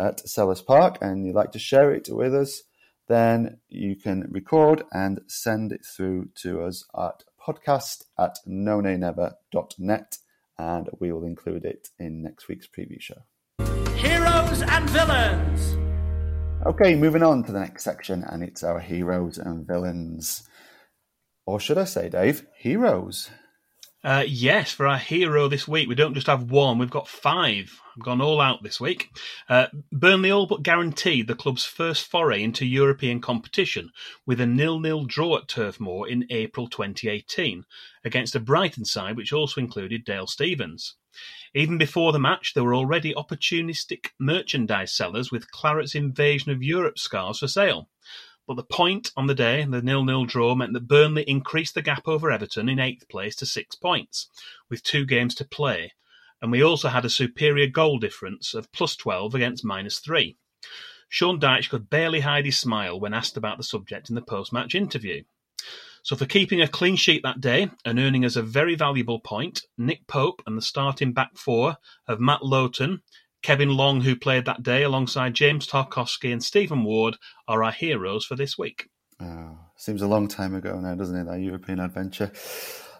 at 0.00 0.18
Selhurst 0.24 0.66
Park 0.66 0.98
and 1.00 1.24
you'd 1.24 1.36
like 1.36 1.52
to 1.52 1.60
share 1.60 1.92
it 1.94 2.08
with 2.10 2.34
us, 2.34 2.64
then 3.12 3.58
you 3.68 3.94
can 3.94 4.26
record 4.30 4.84
and 4.92 5.20
send 5.26 5.72
it 5.72 5.84
through 5.84 6.30
to 6.36 6.62
us 6.62 6.84
at 6.98 7.24
podcast 7.46 8.04
at 8.18 8.38
nonanever.net 8.48 10.18
and 10.58 10.88
we 11.00 11.12
will 11.12 11.24
include 11.24 11.64
it 11.64 11.88
in 11.98 12.22
next 12.22 12.48
week's 12.48 12.68
preview 12.68 13.00
show. 13.00 13.22
Heroes 13.94 14.62
and 14.62 14.88
villains. 14.90 15.76
Okay, 16.64 16.94
moving 16.94 17.22
on 17.22 17.42
to 17.44 17.52
the 17.52 17.58
next 17.58 17.82
section, 17.82 18.22
and 18.22 18.42
it's 18.44 18.62
our 18.62 18.78
heroes 18.78 19.36
and 19.36 19.66
villains. 19.66 20.48
Or 21.44 21.58
should 21.58 21.78
I 21.78 21.84
say, 21.84 22.08
Dave, 22.08 22.46
heroes? 22.56 23.30
Uh, 24.04 24.24
yes, 24.26 24.72
for 24.72 24.88
our 24.88 24.98
hero 24.98 25.46
this 25.46 25.68
week, 25.68 25.88
we 25.88 25.94
don't 25.94 26.14
just 26.14 26.26
have 26.26 26.50
one, 26.50 26.76
we've 26.76 26.90
got 26.90 27.06
five. 27.06 27.80
I've 27.96 28.02
gone 28.02 28.20
all 28.20 28.40
out 28.40 28.62
this 28.62 28.80
week. 28.80 29.10
Uh, 29.48 29.66
Burnley 29.92 30.30
all 30.30 30.46
but 30.46 30.64
guaranteed 30.64 31.28
the 31.28 31.36
club's 31.36 31.64
first 31.64 32.10
foray 32.10 32.42
into 32.42 32.66
European 32.66 33.20
competition 33.20 33.90
with 34.26 34.40
a 34.40 34.46
nil-nil 34.46 35.04
draw 35.04 35.36
at 35.36 35.46
Turf 35.46 35.78
Moor 35.78 36.08
in 36.08 36.26
April 36.30 36.68
2018 36.68 37.64
against 38.04 38.34
a 38.34 38.40
Brighton 38.40 38.84
side 38.84 39.16
which 39.16 39.32
also 39.32 39.60
included 39.60 40.04
Dale 40.04 40.26
Stephens. 40.26 40.96
Even 41.54 41.78
before 41.78 42.12
the 42.12 42.18
match, 42.18 42.54
there 42.54 42.64
were 42.64 42.74
already 42.74 43.14
opportunistic 43.14 44.08
merchandise 44.18 44.92
sellers 44.92 45.30
with 45.30 45.50
Claret's 45.52 45.94
Invasion 45.94 46.50
of 46.50 46.62
Europe 46.62 46.98
scarves 46.98 47.38
for 47.38 47.46
sale. 47.46 47.88
But 48.46 48.54
the 48.56 48.64
point 48.64 49.12
on 49.16 49.28
the 49.28 49.34
day, 49.34 49.64
the 49.64 49.82
nil-nil 49.82 50.24
draw, 50.24 50.54
meant 50.54 50.72
that 50.72 50.88
Burnley 50.88 51.22
increased 51.22 51.74
the 51.74 51.82
gap 51.82 52.08
over 52.08 52.30
Everton 52.30 52.68
in 52.68 52.80
eighth 52.80 53.08
place 53.08 53.36
to 53.36 53.46
six 53.46 53.76
points, 53.76 54.28
with 54.68 54.82
two 54.82 55.04
games 55.04 55.34
to 55.36 55.44
play, 55.44 55.92
and 56.40 56.50
we 56.50 56.62
also 56.62 56.88
had 56.88 57.04
a 57.04 57.10
superior 57.10 57.68
goal 57.68 57.98
difference 57.98 58.52
of 58.52 58.72
plus 58.72 58.96
12 58.96 59.34
against 59.36 59.64
minus 59.64 60.00
3. 60.00 60.36
Sean 61.08 61.38
Dyche 61.38 61.68
could 61.68 61.88
barely 61.88 62.20
hide 62.20 62.46
his 62.46 62.58
smile 62.58 62.98
when 62.98 63.14
asked 63.14 63.36
about 63.36 63.58
the 63.58 63.64
subject 63.64 64.08
in 64.08 64.16
the 64.16 64.22
post 64.22 64.52
match 64.52 64.74
interview. 64.74 65.22
So, 66.02 66.16
for 66.16 66.26
keeping 66.26 66.60
a 66.60 66.66
clean 66.66 66.96
sheet 66.96 67.22
that 67.22 67.40
day 67.40 67.70
and 67.84 68.00
earning 68.00 68.24
us 68.24 68.34
a 68.34 68.42
very 68.42 68.74
valuable 68.74 69.20
point, 69.20 69.62
Nick 69.78 70.08
Pope 70.08 70.42
and 70.46 70.58
the 70.58 70.62
starting 70.62 71.12
back 71.12 71.36
four 71.36 71.76
of 72.08 72.18
Matt 72.18 72.44
Lowton, 72.44 73.02
Kevin 73.42 73.70
Long, 73.70 74.00
who 74.00 74.16
played 74.16 74.44
that 74.44 74.62
day 74.62 74.82
alongside 74.82 75.34
James 75.34 75.66
Tarkowski 75.66 76.32
and 76.32 76.42
Stephen 76.42 76.84
Ward, 76.84 77.16
are 77.48 77.62
our 77.62 77.72
heroes 77.72 78.24
for 78.24 78.36
this 78.36 78.56
week. 78.56 78.88
Oh, 79.20 79.58
seems 79.76 80.02
a 80.02 80.06
long 80.06 80.28
time 80.28 80.54
ago 80.54 80.78
now, 80.80 80.94
doesn't 80.94 81.16
it? 81.16 81.24
That 81.24 81.40
European 81.40 81.80
adventure. 81.80 82.32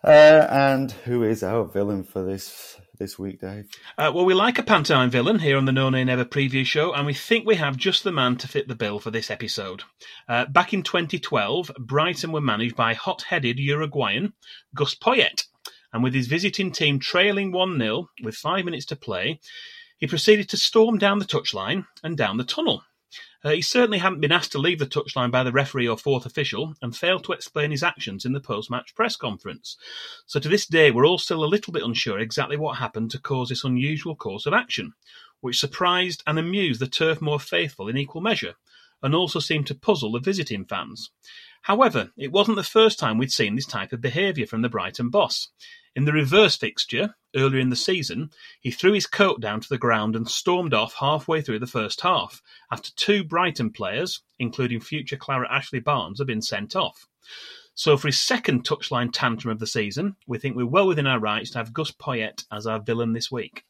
Uh, 0.04 0.46
and 0.50 0.90
who 0.90 1.22
is 1.22 1.44
our 1.44 1.64
villain 1.64 2.02
for 2.02 2.24
this 2.24 2.76
this 2.98 3.18
week, 3.18 3.40
Dave? 3.40 3.68
Uh, 3.96 4.10
well, 4.14 4.24
we 4.24 4.34
like 4.34 4.58
a 4.58 4.62
pantomime 4.62 5.10
villain 5.10 5.38
here 5.38 5.56
on 5.56 5.64
the 5.64 5.72
No 5.72 5.90
Nay 5.90 6.04
Never 6.04 6.24
preview 6.24 6.64
show, 6.64 6.92
and 6.92 7.06
we 7.06 7.14
think 7.14 7.46
we 7.46 7.54
have 7.56 7.76
just 7.76 8.02
the 8.02 8.12
man 8.12 8.36
to 8.36 8.48
fit 8.48 8.66
the 8.66 8.74
bill 8.74 8.98
for 8.98 9.10
this 9.10 9.30
episode. 9.30 9.82
Uh, 10.28 10.46
back 10.46 10.72
in 10.72 10.82
2012, 10.82 11.70
Brighton 11.78 12.32
were 12.32 12.40
managed 12.40 12.76
by 12.76 12.94
hot-headed 12.94 13.58
Uruguayan 13.58 14.32
Gus 14.74 14.94
Poyet, 14.94 15.44
and 15.92 16.02
with 16.02 16.14
his 16.14 16.26
visiting 16.26 16.72
team 16.72 16.98
trailing 16.98 17.52
1-0 17.52 18.06
with 18.22 18.34
five 18.34 18.64
minutes 18.64 18.86
to 18.86 18.96
play, 18.96 19.40
he 20.02 20.08
proceeded 20.08 20.48
to 20.48 20.56
storm 20.56 20.98
down 20.98 21.20
the 21.20 21.24
touchline 21.24 21.86
and 22.02 22.16
down 22.16 22.36
the 22.36 22.42
tunnel. 22.42 22.82
Uh, 23.44 23.50
he 23.50 23.62
certainly 23.62 23.98
hadn't 23.98 24.18
been 24.18 24.32
asked 24.32 24.50
to 24.50 24.58
leave 24.58 24.80
the 24.80 24.84
touchline 24.84 25.30
by 25.30 25.44
the 25.44 25.52
referee 25.52 25.86
or 25.86 25.96
fourth 25.96 26.26
official 26.26 26.74
and 26.82 26.96
failed 26.96 27.22
to 27.22 27.30
explain 27.30 27.70
his 27.70 27.84
actions 27.84 28.24
in 28.24 28.32
the 28.32 28.40
post 28.40 28.68
match 28.68 28.96
press 28.96 29.14
conference. 29.14 29.76
So 30.26 30.40
to 30.40 30.48
this 30.48 30.66
day, 30.66 30.90
we're 30.90 31.06
all 31.06 31.18
still 31.18 31.44
a 31.44 31.46
little 31.46 31.72
bit 31.72 31.84
unsure 31.84 32.18
exactly 32.18 32.56
what 32.56 32.78
happened 32.78 33.12
to 33.12 33.20
cause 33.20 33.48
this 33.48 33.62
unusual 33.62 34.16
course 34.16 34.44
of 34.44 34.52
action, 34.52 34.94
which 35.40 35.60
surprised 35.60 36.24
and 36.26 36.36
amused 36.36 36.80
the 36.80 36.88
Turf 36.88 37.22
Moor 37.22 37.38
faithful 37.38 37.86
in 37.86 37.96
equal 37.96 38.22
measure, 38.22 38.54
and 39.04 39.14
also 39.14 39.38
seemed 39.38 39.68
to 39.68 39.74
puzzle 39.76 40.10
the 40.10 40.18
visiting 40.18 40.64
fans. 40.64 41.12
However, 41.62 42.10
it 42.16 42.32
wasn't 42.32 42.56
the 42.56 42.64
first 42.64 42.98
time 42.98 43.18
we'd 43.18 43.30
seen 43.30 43.54
this 43.54 43.66
type 43.66 43.92
of 43.92 44.00
behaviour 44.00 44.48
from 44.48 44.62
the 44.62 44.68
Brighton 44.68 45.10
boss. 45.10 45.50
In 45.94 46.06
the 46.06 46.12
reverse 46.12 46.56
fixture, 46.56 47.14
earlier 47.36 47.60
in 47.60 47.68
the 47.68 47.76
season, 47.76 48.30
he 48.60 48.70
threw 48.70 48.92
his 48.92 49.06
coat 49.06 49.40
down 49.40 49.60
to 49.60 49.68
the 49.68 49.78
ground 49.78 50.16
and 50.16 50.28
stormed 50.28 50.72
off 50.72 50.94
halfway 50.94 51.42
through 51.42 51.58
the 51.58 51.66
first 51.66 52.00
half, 52.00 52.42
after 52.70 52.90
two 52.96 53.24
Brighton 53.24 53.70
players, 53.70 54.22
including 54.38 54.80
future 54.80 55.16
Claret 55.16 55.50
Ashley 55.50 55.80
Barnes, 55.80 56.18
had 56.18 56.26
been 56.26 56.42
sent 56.42 56.74
off. 56.74 57.06
So 57.74 57.96
for 57.96 58.08
his 58.08 58.20
second 58.20 58.64
touchline 58.64 59.10
tantrum 59.12 59.52
of 59.52 59.58
the 59.58 59.66
season, 59.66 60.16
we 60.26 60.38
think 60.38 60.56
we're 60.56 60.66
well 60.66 60.86
within 60.86 61.06
our 61.06 61.20
rights 61.20 61.50
to 61.50 61.58
have 61.58 61.72
Gus 61.72 61.90
Poyet 61.90 62.44
as 62.50 62.66
our 62.66 62.80
villain 62.80 63.12
this 63.12 63.30
week. 63.30 63.64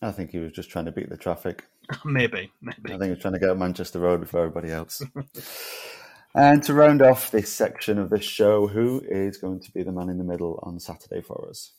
I 0.00 0.12
think 0.12 0.30
he 0.30 0.38
was 0.38 0.52
just 0.52 0.70
trying 0.70 0.84
to 0.84 0.92
beat 0.92 1.08
the 1.08 1.16
traffic. 1.16 1.64
maybe, 2.04 2.50
maybe. 2.60 2.86
I 2.86 2.98
think 2.98 3.04
he 3.04 3.10
was 3.10 3.18
trying 3.18 3.34
to 3.34 3.40
get 3.40 3.56
Manchester 3.56 3.98
Road 3.98 4.20
before 4.20 4.44
everybody 4.44 4.70
else. 4.70 5.02
and 6.34 6.62
to 6.64 6.74
round 6.74 7.02
off 7.02 7.30
this 7.30 7.52
section 7.52 7.98
of 7.98 8.10
this 8.10 8.24
show, 8.24 8.66
who 8.68 9.02
is 9.08 9.38
going 9.38 9.60
to 9.60 9.70
be 9.72 9.82
the 9.82 9.92
man 9.92 10.08
in 10.08 10.18
the 10.18 10.24
middle 10.24 10.60
on 10.62 10.78
Saturday 10.78 11.22
for 11.22 11.48
us? 11.48 11.72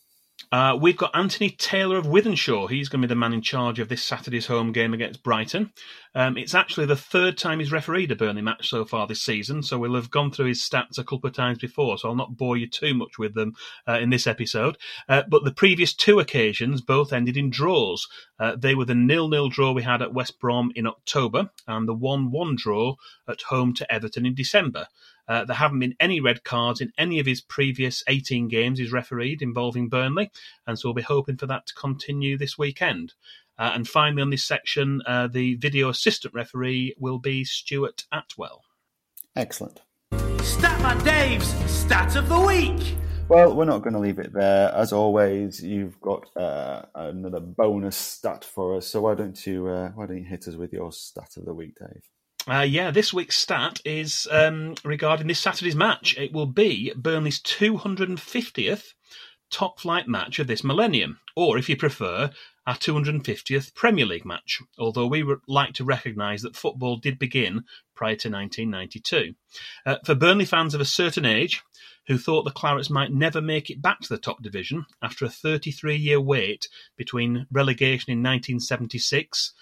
Uh, 0.52 0.76
we've 0.80 0.96
got 0.96 1.14
Anthony 1.14 1.50
Taylor 1.50 1.96
of 1.96 2.06
Wythenshawe. 2.06 2.68
He's 2.68 2.88
going 2.88 3.00
to 3.02 3.06
be 3.06 3.10
the 3.10 3.14
man 3.18 3.32
in 3.32 3.40
charge 3.40 3.78
of 3.78 3.88
this 3.88 4.02
Saturday's 4.02 4.46
home 4.46 4.72
game 4.72 4.92
against 4.92 5.22
Brighton. 5.22 5.72
Um, 6.12 6.36
it's 6.36 6.56
actually 6.56 6.86
the 6.86 6.96
third 6.96 7.38
time 7.38 7.60
he's 7.60 7.70
refereed 7.70 8.10
a 8.10 8.16
Burnley 8.16 8.42
match 8.42 8.68
so 8.68 8.84
far 8.84 9.06
this 9.06 9.22
season, 9.22 9.62
so 9.62 9.78
we'll 9.78 9.94
have 9.94 10.10
gone 10.10 10.32
through 10.32 10.46
his 10.46 10.60
stats 10.60 10.98
a 10.98 11.04
couple 11.04 11.28
of 11.28 11.34
times 11.34 11.58
before, 11.58 11.98
so 11.98 12.08
I'll 12.08 12.16
not 12.16 12.36
bore 12.36 12.56
you 12.56 12.68
too 12.68 12.94
much 12.94 13.16
with 13.16 13.34
them 13.34 13.54
uh, 13.86 14.00
in 14.00 14.10
this 14.10 14.26
episode. 14.26 14.76
Uh, 15.08 15.22
but 15.28 15.44
the 15.44 15.52
previous 15.52 15.94
two 15.94 16.18
occasions 16.18 16.80
both 16.80 17.12
ended 17.12 17.36
in 17.36 17.50
draws. 17.50 18.08
Uh, 18.40 18.56
they 18.56 18.74
were 18.74 18.84
the 18.86 18.94
nil-nil 18.94 19.50
draw 19.50 19.70
we 19.70 19.82
had 19.84 20.02
at 20.02 20.14
West 20.14 20.40
Brom 20.40 20.72
in 20.74 20.84
October 20.84 21.50
and 21.68 21.88
the 21.88 21.94
1-1 21.94 22.56
draw 22.56 22.96
at 23.28 23.42
home 23.42 23.72
to 23.74 23.92
Everton 23.92 24.26
in 24.26 24.34
December. 24.34 24.88
Uh, 25.30 25.44
there 25.44 25.54
haven't 25.54 25.78
been 25.78 25.94
any 26.00 26.20
red 26.20 26.42
cards 26.42 26.80
in 26.80 26.92
any 26.98 27.20
of 27.20 27.26
his 27.26 27.40
previous 27.40 28.02
18 28.08 28.48
games 28.48 28.80
he's 28.80 28.90
refereed 28.90 29.42
involving 29.42 29.88
Burnley, 29.88 30.28
and 30.66 30.76
so 30.76 30.88
we'll 30.88 30.94
be 30.94 31.02
hoping 31.02 31.36
for 31.36 31.46
that 31.46 31.66
to 31.66 31.74
continue 31.74 32.36
this 32.36 32.58
weekend. 32.58 33.14
Uh, 33.56 33.70
and 33.72 33.86
finally, 33.86 34.22
on 34.22 34.30
this 34.30 34.44
section, 34.44 35.00
uh, 35.06 35.28
the 35.28 35.54
video 35.54 35.88
assistant 35.88 36.34
referee 36.34 36.96
will 36.98 37.20
be 37.20 37.44
Stuart 37.44 38.06
Atwell. 38.10 38.64
Excellent. 39.36 39.82
Stat 40.42 40.80
Statman 40.80 41.04
Dave's 41.04 41.54
Stat 41.70 42.16
of 42.16 42.28
the 42.28 42.40
Week. 42.40 42.96
Well, 43.28 43.54
we're 43.54 43.66
not 43.66 43.82
going 43.82 43.92
to 43.92 44.00
leave 44.00 44.18
it 44.18 44.32
there. 44.32 44.72
As 44.74 44.92
always, 44.92 45.62
you've 45.62 46.00
got 46.00 46.36
uh, 46.36 46.86
another 46.96 47.38
bonus 47.38 47.96
stat 47.96 48.44
for 48.44 48.74
us. 48.74 48.88
So 48.88 49.02
why 49.02 49.14
don't 49.14 49.46
you 49.46 49.68
uh, 49.68 49.90
why 49.90 50.06
don't 50.06 50.18
you 50.18 50.24
hit 50.24 50.48
us 50.48 50.56
with 50.56 50.72
your 50.72 50.90
stat 50.90 51.36
of 51.36 51.44
the 51.44 51.54
week, 51.54 51.76
Dave? 51.78 52.02
Uh, 52.48 52.60
yeah, 52.60 52.90
this 52.90 53.12
week's 53.12 53.36
stat 53.36 53.80
is 53.84 54.26
um, 54.30 54.74
regarding 54.82 55.26
this 55.26 55.38
Saturday's 55.38 55.76
match. 55.76 56.16
It 56.16 56.32
will 56.32 56.46
be 56.46 56.92
Burnley's 56.96 57.40
250th 57.40 58.94
top 59.50 59.80
flight 59.80 60.08
match 60.08 60.38
of 60.38 60.46
this 60.46 60.64
millennium, 60.64 61.20
or 61.36 61.58
if 61.58 61.68
you 61.68 61.76
prefer, 61.76 62.30
our 62.66 62.76
250th 62.76 63.74
Premier 63.74 64.06
League 64.06 64.24
match, 64.24 64.60
although 64.78 65.06
we 65.06 65.22
would 65.22 65.40
like 65.48 65.74
to 65.74 65.84
recognise 65.84 66.42
that 66.42 66.56
football 66.56 66.96
did 66.96 67.18
begin 67.18 67.64
prior 67.94 68.16
to 68.16 68.30
1992. 68.30 69.34
Uh, 69.84 69.96
for 70.04 70.14
Burnley 70.14 70.44
fans 70.44 70.74
of 70.74 70.80
a 70.80 70.86
certain 70.86 71.26
age 71.26 71.62
who 72.06 72.16
thought 72.16 72.44
the 72.44 72.50
Clarets 72.50 72.90
might 72.90 73.12
never 73.12 73.42
make 73.42 73.70
it 73.70 73.82
back 73.82 74.00
to 74.00 74.08
the 74.08 74.18
top 74.18 74.42
division 74.42 74.86
after 75.02 75.24
a 75.24 75.28
33 75.28 75.96
year 75.96 76.20
wait 76.20 76.68
between 76.96 77.46
relegation 77.50 78.10
in 78.10 78.18
1976 78.18 79.52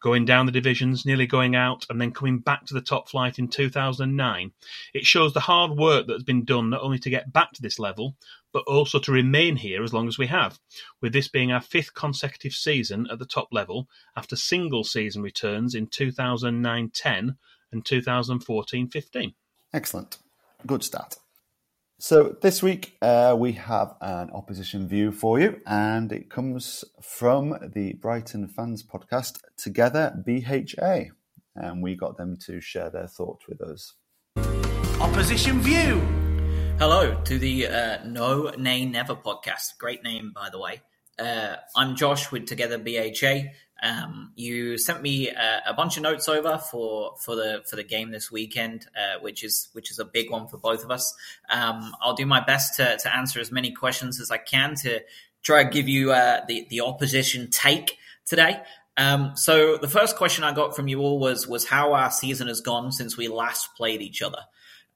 going 0.00 0.24
down 0.24 0.46
the 0.46 0.52
divisions, 0.52 1.04
nearly 1.04 1.26
going 1.26 1.54
out, 1.54 1.86
and 1.90 2.00
then 2.00 2.10
coming 2.10 2.38
back 2.38 2.66
to 2.66 2.74
the 2.74 2.80
top 2.80 3.08
flight 3.08 3.38
in 3.38 3.48
2009. 3.48 4.52
It 4.94 5.04
shows 5.04 5.32
the 5.32 5.40
hard 5.40 5.72
work 5.72 6.06
that 6.06 6.14
has 6.14 6.22
been 6.22 6.44
done 6.44 6.70
not 6.70 6.82
only 6.82 6.98
to 7.00 7.10
get 7.10 7.32
back 7.32 7.52
to 7.52 7.62
this 7.62 7.78
level, 7.78 8.16
but 8.52 8.64
also 8.66 8.98
to 8.98 9.12
remain 9.12 9.56
here 9.56 9.82
as 9.84 9.92
long 9.92 10.08
as 10.08 10.18
we 10.18 10.26
have, 10.26 10.58
with 11.00 11.12
this 11.12 11.28
being 11.28 11.52
our 11.52 11.60
fifth 11.60 11.94
consecutive 11.94 12.52
season 12.52 13.06
at 13.10 13.18
the 13.18 13.26
top 13.26 13.48
level 13.52 13.88
after 14.16 14.36
single 14.36 14.84
season 14.84 15.22
returns 15.22 15.74
in 15.74 15.86
2009 15.86 16.90
10 16.92 17.36
and 17.72 17.84
2014 17.84 18.88
15. 18.88 19.34
Excellent. 19.72 20.18
Good 20.66 20.82
start. 20.82 21.16
So 22.02 22.34
this 22.40 22.62
week 22.62 22.96
uh, 23.02 23.36
we 23.38 23.52
have 23.52 23.94
an 24.00 24.30
opposition 24.30 24.88
view 24.88 25.12
for 25.12 25.38
you, 25.38 25.60
and 25.66 26.10
it 26.10 26.30
comes 26.30 26.82
from 27.02 27.58
the 27.74 27.92
Brighton 27.92 28.48
fans 28.48 28.82
podcast 28.82 29.40
Together 29.58 30.16
BHA, 30.24 31.10
and 31.56 31.82
we 31.82 31.96
got 31.96 32.16
them 32.16 32.38
to 32.46 32.58
share 32.58 32.88
their 32.88 33.06
thoughts 33.06 33.46
with 33.46 33.60
us. 33.60 33.96
Opposition 34.98 35.60
View. 35.60 36.00
Hello 36.78 37.20
to 37.24 37.38
the 37.38 37.66
uh, 37.66 37.98
No 38.06 38.48
Nay 38.56 38.86
Never 38.86 39.14
podcast. 39.14 39.76
Great 39.76 40.02
name, 40.02 40.32
by 40.34 40.48
the 40.48 40.58
way. 40.58 40.80
Uh, 41.18 41.56
I'm 41.76 41.96
Josh 41.96 42.32
with 42.32 42.46
Together 42.46 42.78
BHA. 42.78 43.50
Um, 43.82 44.32
you 44.34 44.76
sent 44.76 45.00
me 45.00 45.30
a, 45.30 45.62
a, 45.68 45.74
bunch 45.74 45.96
of 45.96 46.02
notes 46.02 46.28
over 46.28 46.58
for, 46.58 47.14
for 47.18 47.34
the 47.34 47.62
for 47.68 47.76
the 47.76 47.82
game 47.82 48.10
this 48.10 48.30
weekend, 48.30 48.86
uh, 48.94 49.20
which 49.20 49.42
is 49.42 49.70
which 49.72 49.90
is 49.90 49.98
a 49.98 50.04
big 50.04 50.30
one 50.30 50.48
for 50.48 50.58
both 50.58 50.84
of 50.84 50.90
us. 50.90 51.14
Um, 51.48 51.94
I'll 52.02 52.14
do 52.14 52.26
my 52.26 52.40
best 52.40 52.76
to, 52.76 52.98
to 52.98 53.16
answer 53.16 53.40
as 53.40 53.50
many 53.50 53.72
questions 53.72 54.20
as 54.20 54.30
I 54.30 54.36
can 54.36 54.74
to 54.82 55.00
try 55.42 55.64
to 55.64 55.70
give 55.70 55.88
you 55.88 56.12
uh, 56.12 56.44
the 56.46 56.66
the 56.68 56.82
opposition 56.82 57.50
take 57.50 57.96
today. 58.26 58.60
Um, 58.96 59.32
so 59.34 59.78
the 59.78 59.88
first 59.88 60.16
question 60.16 60.44
I 60.44 60.52
got 60.52 60.76
from 60.76 60.86
you 60.86 61.00
all 61.00 61.18
was 61.18 61.48
was 61.48 61.66
how 61.66 61.94
our 61.94 62.10
season 62.10 62.48
has 62.48 62.60
gone 62.60 62.92
since 62.92 63.16
we 63.16 63.28
last 63.28 63.74
played 63.76 64.02
each 64.02 64.20
other. 64.20 64.40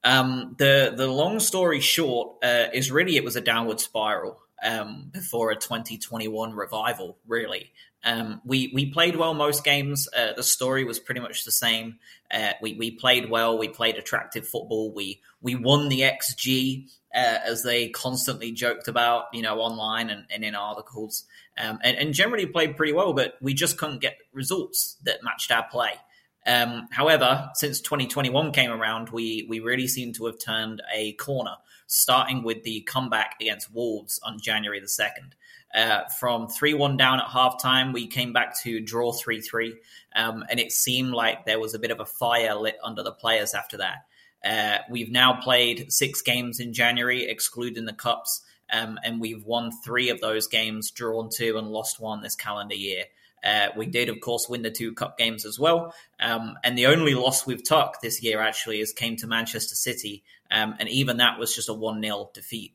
Um, 0.02 0.56
the 0.58 0.92
the 0.94 1.06
long 1.06 1.40
story 1.40 1.80
short 1.80 2.36
uh, 2.42 2.66
is 2.74 2.92
really 2.92 3.16
it 3.16 3.24
was 3.24 3.36
a 3.36 3.40
downward 3.40 3.80
spiral 3.80 4.40
um, 4.62 5.10
before 5.12 5.50
a 5.50 5.56
2021 5.56 6.52
revival, 6.52 7.18
really. 7.26 7.72
Um, 8.04 8.42
we 8.44 8.70
we 8.74 8.86
played 8.86 9.16
well 9.16 9.34
most 9.34 9.64
games. 9.64 10.08
Uh, 10.14 10.34
the 10.36 10.42
story 10.42 10.84
was 10.84 10.98
pretty 10.98 11.20
much 11.20 11.44
the 11.44 11.52
same. 11.52 11.98
Uh, 12.30 12.52
we 12.60 12.74
we 12.74 12.90
played 12.90 13.30
well. 13.30 13.56
We 13.56 13.68
played 13.68 13.96
attractive 13.96 14.46
football. 14.46 14.92
We 14.92 15.22
we 15.40 15.54
won 15.54 15.88
the 15.88 16.02
XG 16.02 16.88
uh, 17.14 17.38
as 17.46 17.62
they 17.62 17.88
constantly 17.88 18.52
joked 18.52 18.88
about, 18.88 19.26
you 19.32 19.40
know, 19.40 19.60
online 19.60 20.10
and, 20.10 20.24
and 20.30 20.44
in 20.44 20.54
articles, 20.54 21.24
um, 21.56 21.78
and, 21.84 21.96
and, 21.96 22.12
generally 22.12 22.46
played 22.46 22.76
pretty 22.76 22.92
well. 22.92 23.12
But 23.12 23.34
we 23.40 23.54
just 23.54 23.78
couldn't 23.78 24.00
get 24.00 24.18
results 24.32 24.96
that 25.04 25.22
matched 25.22 25.52
our 25.52 25.64
play. 25.70 25.92
Um, 26.46 26.88
however, 26.90 27.50
since 27.54 27.80
2021 27.80 28.52
came 28.52 28.70
around, 28.70 29.10
we 29.10 29.46
we 29.48 29.60
really 29.60 29.86
seem 29.86 30.12
to 30.14 30.26
have 30.26 30.38
turned 30.38 30.82
a 30.92 31.12
corner, 31.12 31.54
starting 31.86 32.42
with 32.42 32.64
the 32.64 32.80
comeback 32.82 33.36
against 33.40 33.72
Wolves 33.72 34.20
on 34.22 34.38
January 34.40 34.80
the 34.80 34.88
second. 34.88 35.34
Uh, 35.74 36.04
from 36.20 36.48
3 36.48 36.74
1 36.74 36.96
down 36.96 37.20
at 37.20 37.26
halftime, 37.26 37.92
we 37.92 38.06
came 38.06 38.32
back 38.32 38.60
to 38.62 38.80
draw 38.80 39.12
3 39.12 39.40
3. 39.40 39.74
Um, 40.14 40.44
and 40.48 40.60
it 40.60 40.72
seemed 40.72 41.12
like 41.12 41.44
there 41.44 41.58
was 41.58 41.74
a 41.74 41.78
bit 41.78 41.90
of 41.90 42.00
a 42.00 42.06
fire 42.06 42.54
lit 42.54 42.78
under 42.82 43.02
the 43.02 43.12
players 43.12 43.54
after 43.54 43.78
that. 43.78 44.06
Uh, 44.44 44.78
we've 44.90 45.10
now 45.10 45.40
played 45.40 45.92
six 45.92 46.22
games 46.22 46.60
in 46.60 46.72
January, 46.72 47.24
excluding 47.24 47.86
the 47.86 47.92
Cups. 47.92 48.42
Um, 48.72 48.98
and 49.04 49.20
we've 49.20 49.44
won 49.44 49.70
three 49.84 50.10
of 50.10 50.20
those 50.20 50.46
games, 50.46 50.90
drawn 50.90 51.28
two, 51.32 51.58
and 51.58 51.68
lost 51.68 52.00
one 52.00 52.22
this 52.22 52.34
calendar 52.36 52.74
year. 52.74 53.04
Uh, 53.44 53.68
we 53.76 53.86
did, 53.86 54.08
of 54.08 54.20
course, 54.20 54.48
win 54.48 54.62
the 54.62 54.70
two 54.70 54.94
cup 54.94 55.18
games 55.18 55.44
as 55.44 55.58
well. 55.58 55.94
Um, 56.18 56.56
and 56.64 56.78
the 56.78 56.86
only 56.86 57.14
loss 57.14 57.46
we've 57.46 57.62
took 57.62 58.00
this 58.00 58.22
year 58.22 58.40
actually 58.40 58.80
is 58.80 58.92
came 58.92 59.16
to 59.16 59.26
Manchester 59.26 59.74
City. 59.74 60.24
Um, 60.50 60.74
and 60.80 60.88
even 60.88 61.18
that 61.18 61.38
was 61.38 61.54
just 61.54 61.68
a 61.68 61.74
1 61.74 62.00
0 62.02 62.30
defeat. 62.32 62.72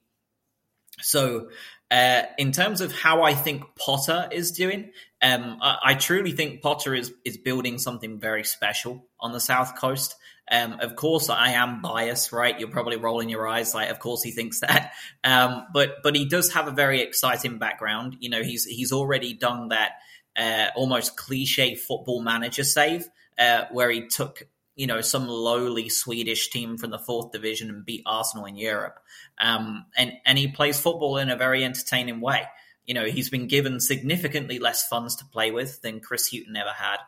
So 1.01 1.49
uh, 1.91 2.23
in 2.37 2.51
terms 2.51 2.81
of 2.81 2.91
how 2.91 3.23
I 3.23 3.33
think 3.33 3.63
Potter 3.75 4.29
is 4.31 4.51
doing, 4.51 4.91
um, 5.21 5.57
I, 5.61 5.77
I, 5.83 5.93
truly 5.95 6.31
think 6.31 6.61
Potter 6.61 6.93
is 6.93 7.11
is 7.25 7.37
building 7.37 7.79
something 7.79 8.19
very 8.19 8.43
special 8.43 9.07
on 9.19 9.33
the 9.33 9.39
South 9.39 9.75
Coast. 9.75 10.15
Um, 10.51 10.79
of 10.81 10.95
course, 10.95 11.29
I 11.29 11.51
am 11.51 11.81
biased, 11.81 12.31
right? 12.31 12.59
You're 12.59 12.69
probably 12.69 12.97
rolling 12.97 13.29
your 13.29 13.47
eyes, 13.47 13.75
like, 13.75 13.89
of 13.89 13.99
course 13.99 14.23
he 14.23 14.31
thinks 14.31 14.59
that. 14.61 14.93
Um, 15.23 15.65
but 15.73 15.97
but 16.03 16.15
he 16.15 16.25
does 16.25 16.53
have 16.53 16.67
a 16.67 16.71
very 16.71 17.01
exciting 17.01 17.57
background. 17.57 18.17
You 18.19 18.29
know, 18.29 18.43
he's 18.43 18.65
he's 18.65 18.91
already 18.91 19.33
done 19.33 19.69
that 19.69 19.93
uh, 20.37 20.67
almost 20.75 21.17
cliche 21.17 21.75
football 21.75 22.21
manager 22.21 22.63
save, 22.63 23.07
uh, 23.37 23.65
where 23.71 23.89
he 23.89 24.07
took 24.07 24.47
you 24.79 24.87
know 24.87 25.01
some 25.01 25.27
lowly 25.27 25.89
Swedish 25.89 26.49
team 26.49 26.77
from 26.77 26.89
the 26.89 26.97
fourth 26.97 27.33
division 27.33 27.69
and 27.69 27.85
beat 27.85 28.01
Arsenal 28.05 28.45
in 28.45 28.55
Europe. 28.55 28.97
Um, 29.37 29.85
and 29.97 30.13
and 30.25 30.37
he 30.37 30.47
plays 30.47 30.79
football 30.79 31.17
in 31.17 31.29
a 31.29 31.35
very 31.35 31.65
entertaining 31.65 32.21
way. 32.21 32.43
You 32.87 32.93
know, 32.93 33.03
he's 33.03 33.29
been 33.29 33.47
given 33.47 33.81
significantly 33.81 34.57
less 34.57 34.87
funds 34.87 35.17
to 35.17 35.25
play 35.25 35.51
with 35.51 35.81
than 35.81 35.99
Chris 35.99 36.31
Hughton 36.31 36.55
ever 36.55 36.71
had. 36.71 36.99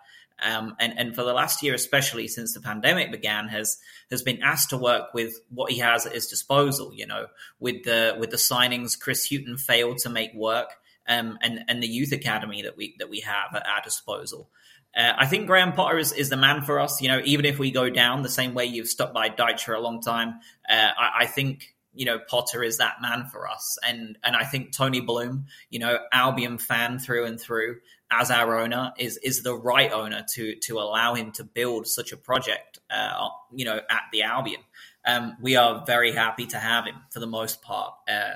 Um, 0.44 0.75
and 0.82 1.00
and 1.00 1.16
for 1.16 1.24
the 1.24 1.32
last 1.32 1.63
year, 1.63 1.74
especially 1.74 2.28
since 2.28 2.54
the 2.54 2.60
pandemic 2.60 3.10
began, 3.10 3.48
has 3.48 3.78
has 4.10 4.22
been 4.22 4.44
asked 4.44 4.72
to 4.72 4.78
work 4.78 5.13
with 5.13 5.40
what 5.48 5.72
he 5.72 5.80
has 5.80 6.06
at 6.06 6.13
his 6.13 6.28
disposal. 6.28 6.94
You 6.94 7.08
know, 7.08 7.28
with 7.62 7.86
the 7.86 8.18
with 8.20 8.32
the 8.32 8.38
signings 8.38 9.00
Chris 9.00 9.30
Hughton 9.30 9.56
failed 9.56 10.00
to 10.00 10.10
make 10.10 10.34
work, 10.34 10.72
um, 11.08 11.38
and 11.42 11.63
and 11.70 11.82
the 11.82 11.88
youth 11.88 12.12
academy 12.12 12.63
that 12.63 12.75
we 12.75 12.96
that 13.00 13.10
we 13.10 13.22
have 13.22 13.56
at 13.56 13.66
our 13.66 13.82
disposal. 13.82 14.50
Uh, 14.95 15.13
I 15.17 15.25
think 15.25 15.48
Graham 15.48 15.71
Potter 15.74 15.98
is, 15.98 16.12
is 16.12 16.29
the 16.29 16.38
man 16.38 16.63
for 16.63 16.79
us. 16.79 17.01
You 17.01 17.07
know, 17.07 17.21
even 17.24 17.45
if 17.45 17.57
we 17.57 17.71
go 17.71 17.89
down 17.89 18.24
the 18.24 18.29
same 18.29 18.53
way 18.53 18.65
you've 18.65 18.89
stuck 18.89 19.13
by 19.13 19.29
Dyche 19.29 19.62
for 19.62 19.74
a 19.74 19.79
long 19.79 20.01
time, 20.01 20.39
uh, 20.69 20.89
I, 20.98 21.12
I, 21.21 21.25
think 21.27 21.74
you 21.93 22.05
know 22.05 22.19
Potter 22.19 22.62
is 22.62 22.77
that 22.79 23.01
man 23.01 23.27
for 23.31 23.48
us. 23.50 23.77
And 23.88 24.17
and 24.24 24.36
I 24.36 24.43
think 24.43 24.74
Tony 24.74 25.00
Bloom, 25.00 25.45
you 25.69 25.79
know, 25.79 26.00
Albion 26.12 26.57
fan 26.57 27.00
through 27.00 27.25
and 27.25 27.39
through, 27.39 27.77
as 28.12 28.31
our 28.31 28.60
owner, 28.60 28.91
is 28.98 29.17
is 29.17 29.43
the 29.43 29.55
right 29.55 29.91
owner 29.93 30.25
to 30.33 30.55
to 30.55 30.79
allow 30.79 31.13
him 31.13 31.31
to 31.33 31.45
build 31.45 31.88
such 31.88 32.12
a 32.12 32.17
project. 32.17 32.79
Uh, 32.89 33.29
you 33.53 33.63
know, 33.63 33.79
at 33.89 34.01
the 34.12 34.24
Albion, 34.24 34.62
um, 35.05 35.38
we 35.41 35.55
are 35.55 35.86
very 35.86 36.12
happy 36.12 36.48
to 36.48 36.57
have 36.57 36.86
him 36.86 36.95
for 37.12 37.21
the 37.21 37.27
most 37.27 37.62
part. 37.62 37.93
Uh, 38.10 38.33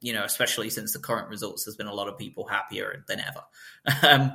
you 0.00 0.12
know, 0.12 0.24
especially 0.24 0.68
since 0.70 0.92
the 0.92 0.98
current 0.98 1.28
results, 1.28 1.64
there's 1.64 1.76
been 1.76 1.86
a 1.86 1.94
lot 1.94 2.08
of 2.08 2.18
people 2.18 2.46
happier 2.46 3.04
than 3.08 3.20
ever. 3.20 4.02
um, 4.06 4.32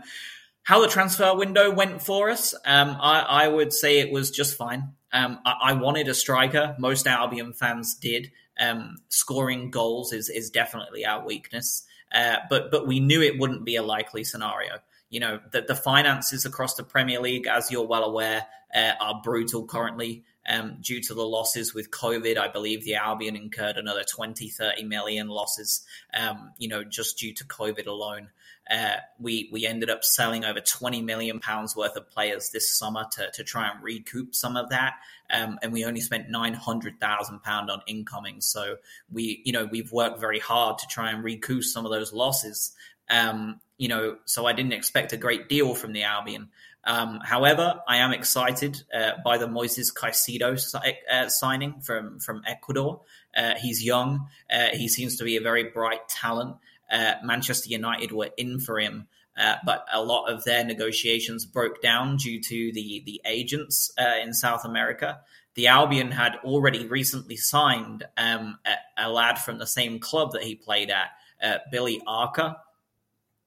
how 0.70 0.80
the 0.80 0.88
transfer 0.88 1.36
window 1.36 1.72
went 1.72 2.00
for 2.00 2.30
us, 2.30 2.54
um, 2.64 2.96
I, 3.02 3.22
I, 3.22 3.48
would 3.48 3.74
say 3.74 4.02
it 4.02 4.12
was 4.12 4.30
just 4.30 4.56
fine. 4.56 4.94
Um, 5.12 5.40
I, 5.44 5.56
I, 5.64 5.74
wanted 5.74 6.08
a 6.08 6.14
striker. 6.14 6.76
Most 6.78 7.08
Albion 7.08 7.54
fans 7.54 7.96
did. 7.96 8.32
Um, 8.60 8.98
scoring 9.08 9.72
goals 9.72 10.14
is 10.14 10.30
is 10.30 10.52
definitely 10.52 11.08
our 11.08 11.26
weakness, 11.26 11.88
uh, 12.14 12.36
but 12.52 12.70
but 12.70 12.86
we 12.86 13.00
knew 13.00 13.20
it 13.20 13.40
wouldn't 13.40 13.66
be 13.66 13.78
a 13.78 13.82
likely 13.82 14.24
scenario. 14.24 14.78
You 15.10 15.22
know 15.22 15.40
that 15.54 15.66
the 15.66 15.74
finances 15.74 16.46
across 16.46 16.76
the 16.76 16.84
Premier 16.84 17.20
League, 17.20 17.48
as 17.48 17.72
you're 17.72 17.88
well 17.88 18.04
aware, 18.04 18.46
uh, 18.76 18.92
are 19.02 19.22
brutal 19.24 19.66
currently. 19.66 20.24
Um, 20.48 20.78
due 20.82 21.02
to 21.02 21.14
the 21.16 21.26
losses 21.26 21.74
with 21.74 21.90
COVID, 21.90 22.38
I 22.38 22.48
believe 22.48 22.84
the 22.84 22.96
Albion 22.96 23.36
incurred 23.36 23.78
another 23.78 24.04
20, 24.04 24.50
30 24.50 24.84
million 24.84 25.28
losses, 25.28 25.84
um, 26.14 26.54
you 26.58 26.68
know, 26.68 26.84
just 26.84 27.20
due 27.20 27.34
to 27.36 27.44
COVID 27.44 27.86
alone. 27.86 28.30
Uh, 28.70 28.98
we 29.20 29.50
we 29.52 29.66
ended 29.66 29.90
up 29.90 30.04
selling 30.04 30.46
over 30.46 30.60
20 30.60 31.02
million 31.02 31.40
pounds 31.40 31.76
worth 31.76 31.96
of 31.96 32.10
players 32.10 32.52
this 32.52 32.72
summer 32.72 33.06
to, 33.12 33.30
to 33.32 33.44
try 33.44 33.70
and 33.70 33.84
recoup 33.84 34.36
some 34.36 34.56
of 34.56 34.70
that. 34.70 34.94
Um, 35.32 35.60
and 35.62 35.72
we 35.72 35.86
only 35.86 36.02
spent 36.02 36.30
900,000 36.30 37.44
pound 37.44 37.70
on 37.70 37.82
incoming. 37.88 38.42
So 38.42 38.78
we, 39.12 39.42
you 39.46 39.54
know, 39.54 39.66
we've 39.66 39.92
worked 39.92 40.20
very 40.20 40.40
hard 40.40 40.80
to 40.80 40.88
try 40.88 41.12
and 41.12 41.24
recoup 41.24 41.64
some 41.64 41.86
of 41.86 41.92
those 41.92 42.14
losses. 42.14 42.72
Um, 43.10 43.60
you 43.78 43.88
know, 43.88 44.18
so 44.26 44.46
I 44.46 44.54
didn't 44.54 44.74
expect 44.74 45.14
a 45.14 45.18
great 45.18 45.50
deal 45.50 45.74
from 45.74 45.94
the 45.94 46.04
Albion. 46.04 46.50
Um, 46.84 47.20
however, 47.24 47.82
I 47.88 47.98
am 47.98 48.14
excited 48.14 48.82
uh, 48.94 49.12
by 49.24 49.38
the 49.38 49.48
Moises 49.48 49.94
Caicedo 49.94 50.58
uh, 51.12 51.30
signing 51.30 51.82
from 51.82 52.20
from 52.20 52.42
Ecuador. 52.48 53.02
Uh, 53.36 53.56
he's 53.56 53.84
young. 53.84 54.28
Uh, 54.52 54.70
he 54.74 54.88
seems 54.88 55.18
to 55.18 55.24
be 55.24 55.38
a 55.38 55.42
very 55.42 55.66
bright 55.66 56.08
talent 56.08 56.56
uh, 56.92 57.16
Manchester 57.24 57.70
United 57.70 58.12
were 58.12 58.32
in 58.38 58.60
for 58.60 58.80
him. 58.80 59.08
Uh, 59.38 59.56
but 59.66 59.86
a 59.94 60.04
lot 60.04 60.26
of 60.26 60.44
their 60.44 60.66
negotiations 60.66 61.46
broke 61.46 61.82
down 61.82 62.18
due 62.18 62.42
to 62.42 62.72
the 62.74 63.02
the 63.06 63.22
agents 63.26 63.92
uh, 63.98 64.16
in 64.22 64.34
South 64.34 64.66
America. 64.66 65.20
The 65.56 65.68
Albion 65.68 66.12
had 66.12 66.36
already 66.44 66.86
recently 66.86 67.38
signed 67.38 68.06
um, 68.18 68.60
a, 68.66 69.06
a, 69.06 69.10
lad 69.10 69.40
from 69.40 69.58
the 69.58 69.68
same 69.68 70.00
club 70.00 70.32
that 70.34 70.44
he 70.44 70.56
played 70.56 70.90
at, 70.90 71.10
uh, 71.42 71.60
Billy 71.72 72.02
Arce, 72.06 72.56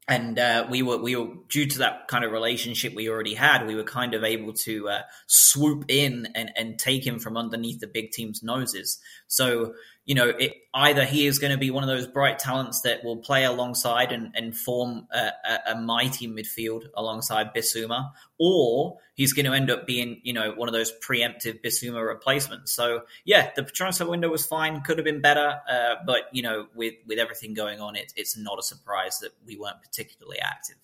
and 0.08 0.38
uh, 0.38 0.66
we 0.68 0.82
were 0.82 0.96
we 0.96 1.14
were 1.14 1.28
due 1.48 1.66
to 1.66 1.78
that 1.78 2.08
kind 2.08 2.24
of 2.24 2.32
relationship 2.32 2.94
we 2.94 3.08
already 3.08 3.34
had. 3.34 3.66
We 3.66 3.74
were 3.74 3.84
kind 3.84 4.14
of 4.14 4.24
able 4.24 4.52
to 4.54 4.88
uh, 4.88 5.02
swoop 5.26 5.84
in 5.88 6.28
and, 6.34 6.50
and 6.56 6.78
take 6.78 7.06
him 7.06 7.18
from 7.18 7.36
underneath 7.36 7.80
the 7.80 7.86
big 7.86 8.10
team's 8.10 8.42
noses. 8.42 8.98
So 9.28 9.74
you 10.04 10.16
know, 10.16 10.28
it, 10.28 10.54
either 10.74 11.04
he 11.04 11.26
is 11.26 11.38
going 11.38 11.52
to 11.52 11.58
be 11.58 11.70
one 11.70 11.84
of 11.84 11.88
those 11.88 12.06
bright 12.06 12.38
talents 12.38 12.80
that 12.82 13.04
will 13.04 13.18
play 13.18 13.44
alongside 13.44 14.10
and, 14.10 14.32
and 14.34 14.56
form 14.56 15.06
a, 15.12 15.30
a, 15.44 15.58
a, 15.72 15.80
mighty 15.80 16.26
midfield 16.26 16.86
alongside 16.94 17.54
Bissouma, 17.54 18.10
or 18.38 18.98
he's 19.14 19.32
going 19.32 19.46
to 19.46 19.52
end 19.52 19.70
up 19.70 19.86
being, 19.86 20.20
you 20.24 20.32
know, 20.32 20.52
one 20.52 20.68
of 20.68 20.72
those 20.72 20.92
preemptive 21.06 21.62
Bissouma 21.62 22.04
replacements. 22.04 22.72
So, 22.72 23.02
yeah, 23.24 23.50
the 23.54 23.62
transfer 23.62 24.06
window 24.06 24.28
was 24.28 24.44
fine, 24.44 24.80
could 24.80 24.98
have 24.98 25.04
been 25.04 25.20
better, 25.20 25.60
uh, 25.70 25.96
but 26.04 26.22
you 26.32 26.42
know, 26.42 26.66
with 26.74 26.94
with 27.06 27.18
everything 27.18 27.54
going 27.54 27.80
on, 27.80 27.94
it, 27.94 28.12
it's 28.16 28.36
not 28.36 28.58
a 28.58 28.62
surprise 28.62 29.20
that 29.20 29.30
we 29.46 29.56
weren't 29.56 29.82
particularly 29.82 30.40
active. 30.40 30.76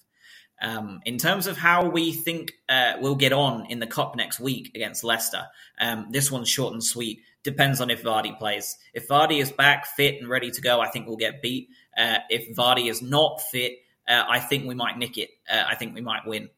Um, 0.61 1.00
in 1.04 1.18
terms 1.18 1.46
of 1.46 1.57
how 1.57 1.88
we 1.88 2.12
think 2.12 2.52
uh, 2.68 2.94
we'll 3.00 3.14
get 3.14 3.33
on 3.33 3.66
in 3.66 3.78
the 3.78 3.87
cup 3.87 4.16
next 4.16 4.40
week 4.40 4.72
against 4.74 5.04
Leicester, 5.04 5.46
um, 5.81 6.09
this 6.11 6.33
one's 6.33 6.48
short 6.48 6.72
and 6.72 6.83
sweet. 6.83 7.20
Depends 7.48 7.80
on 7.80 7.88
if 7.88 8.02
Vardy 8.02 8.38
plays. 8.38 8.76
If 8.92 9.08
Vardy 9.08 9.40
is 9.40 9.50
back, 9.50 9.87
fit, 9.87 10.20
and 10.20 10.28
ready 10.28 10.50
to 10.50 10.61
go, 10.61 10.82
I 10.82 10.88
think 10.88 11.06
we'll 11.06 11.16
get 11.16 11.40
beat. 11.40 11.70
Uh, 11.96 12.18
if 12.28 12.54
Vardy 12.54 12.90
is 12.90 13.00
not 13.00 13.40
fit, 13.40 13.78
uh, 14.06 14.22
I 14.28 14.38
think 14.38 14.68
we 14.68 14.74
might 14.74 14.98
nick 14.98 15.16
it. 15.16 15.30
Uh, 15.50 15.64
I 15.66 15.74
think 15.74 15.94
we 15.94 16.02
might 16.02 16.26
win. 16.26 16.50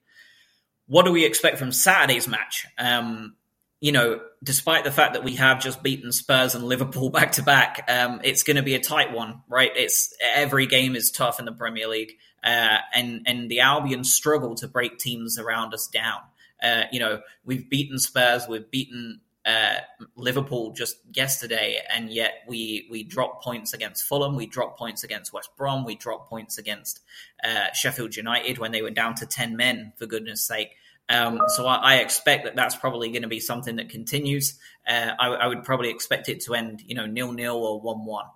What 0.88 1.04
do 1.04 1.12
we 1.12 1.24
expect 1.24 1.58
from 1.58 1.70
Saturday's 1.70 2.26
match? 2.26 2.66
Um, 2.76 3.36
you 3.80 3.92
know, 3.92 4.20
despite 4.42 4.82
the 4.82 4.90
fact 4.90 5.12
that 5.12 5.22
we 5.22 5.36
have 5.36 5.62
just 5.62 5.80
beaten 5.80 6.10
Spurs 6.10 6.56
and 6.56 6.64
Liverpool 6.64 7.08
back 7.10 7.30
to 7.32 7.44
back, 7.44 7.84
um, 7.86 8.20
it's 8.24 8.42
going 8.42 8.56
to 8.56 8.64
be 8.64 8.74
a 8.74 8.80
tight 8.80 9.12
one, 9.12 9.42
right? 9.48 9.70
It's 9.76 10.12
every 10.34 10.66
game 10.66 10.96
is 10.96 11.12
tough 11.12 11.38
in 11.38 11.44
the 11.44 11.52
Premier 11.52 11.86
League, 11.86 12.14
uh, 12.42 12.78
and 12.92 13.22
and 13.26 13.48
the 13.48 13.60
Albion 13.60 14.02
struggle 14.02 14.56
to 14.56 14.66
break 14.66 14.98
teams 14.98 15.38
around 15.38 15.72
us 15.72 15.86
down. 15.86 16.18
Uh, 16.60 16.82
you 16.90 16.98
know, 16.98 17.20
we've 17.44 17.70
beaten 17.70 18.00
Spurs, 18.00 18.48
we've 18.48 18.68
beaten 18.72 19.20
uh, 19.46 19.76
Liverpool 20.16 20.72
just 20.72 20.96
yesterday, 21.12 21.80
and 21.92 22.10
yet 22.10 22.42
we 22.46 22.86
we 22.90 23.02
dropped 23.02 23.42
points 23.42 23.72
against 23.72 24.04
Fulham, 24.04 24.36
we 24.36 24.46
dropped 24.46 24.78
points 24.78 25.04
against 25.04 25.32
West 25.32 25.50
Brom, 25.56 25.84
we 25.84 25.94
dropped 25.94 26.28
points 26.28 26.58
against 26.58 27.00
uh, 27.42 27.72
Sheffield 27.72 28.16
United 28.16 28.58
when 28.58 28.72
they 28.72 28.82
were 28.82 28.90
down 28.90 29.14
to 29.16 29.26
ten 29.26 29.56
men. 29.56 29.92
For 29.96 30.06
goodness' 30.06 30.44
sake. 30.44 30.76
Um, 31.08 31.40
so 31.48 31.66
I, 31.66 31.76
I, 31.76 31.94
expect 31.96 32.44
that 32.44 32.54
that's 32.54 32.76
probably 32.76 33.08
going 33.08 33.22
to 33.22 33.28
be 33.28 33.40
something 33.40 33.76
that 33.76 33.88
continues. 33.88 34.56
Uh, 34.86 35.10
I, 35.18 35.26
I, 35.26 35.46
would 35.48 35.64
probably 35.64 35.90
expect 35.90 36.28
it 36.28 36.40
to 36.42 36.54
end, 36.54 36.84
you 36.86 36.94
know, 36.94 37.06
nil 37.06 37.32
nil 37.32 37.56
or 37.56 37.80
one 37.80 38.04
one. 38.04 38.26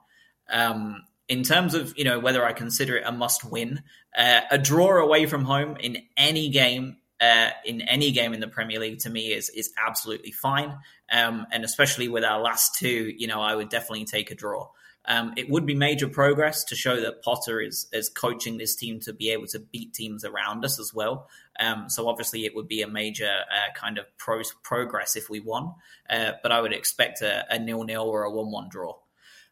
Um, 0.51 1.05
in 1.29 1.43
terms 1.43 1.75
of 1.75 1.97
you 1.97 2.05
know 2.05 2.19
whether 2.19 2.45
I 2.45 2.53
consider 2.53 2.97
it 2.97 3.07
a 3.07 3.13
must 3.13 3.45
win, 3.45 3.83
uh, 4.17 4.41
a 4.51 4.59
draw 4.59 5.01
away 5.03 5.27
from 5.27 5.45
home 5.45 5.77
in 5.79 5.99
any 6.17 6.49
game. 6.49 6.97
Uh, 7.21 7.51
in 7.65 7.81
any 7.83 8.11
game 8.11 8.35
in 8.35 8.41
the 8.41 8.49
Premier 8.49 8.81
League, 8.81 8.99
to 8.99 9.11
me, 9.11 9.33
is 9.33 9.49
is 9.51 9.73
absolutely 9.87 10.33
fine, 10.33 10.77
um, 11.13 11.47
and 11.53 11.65
especially 11.65 12.09
with 12.09 12.25
our 12.25 12.41
last 12.41 12.75
two, 12.75 13.13
you 13.17 13.27
know, 13.27 13.41
I 13.41 13.55
would 13.55 13.69
definitely 13.69 14.05
take 14.05 14.31
a 14.31 14.35
draw. 14.35 14.69
Um, 15.07 15.35
it 15.37 15.51
would 15.51 15.67
be 15.67 15.75
major 15.75 16.09
progress 16.09 16.65
to 16.65 16.77
show 16.77 17.01
that 17.01 17.23
Potter 17.23 17.61
is 17.61 17.87
is 17.93 18.09
coaching 18.09 18.59
this 18.59 18.75
team 18.75 19.01
to 19.01 19.13
be 19.13 19.31
able 19.31 19.47
to 19.49 19.59
beat 19.59 19.93
teams 19.93 20.25
around 20.25 20.65
us 20.65 20.81
as 20.81 20.95
well. 20.95 21.29
Um, 21.61 21.89
so 21.89 22.09
obviously, 22.09 22.47
it 22.47 22.55
would 22.55 22.69
be 22.69 22.83
a 22.83 22.89
major 22.89 23.31
uh, 23.31 23.73
kind 23.75 23.99
of 23.99 24.07
pro- 24.17 24.43
progress 24.63 25.15
if 25.15 25.29
we 25.29 25.41
won, 25.41 25.75
uh, 26.09 26.33
but 26.43 26.53
I 26.53 26.61
would 26.61 26.73
expect 26.73 27.23
a, 27.23 27.45
a 27.53 27.59
nil 27.59 27.85
nil 27.85 28.03
or 28.03 28.25
a 28.25 28.31
one 28.31 28.51
one 28.51 28.69
draw. 28.71 28.95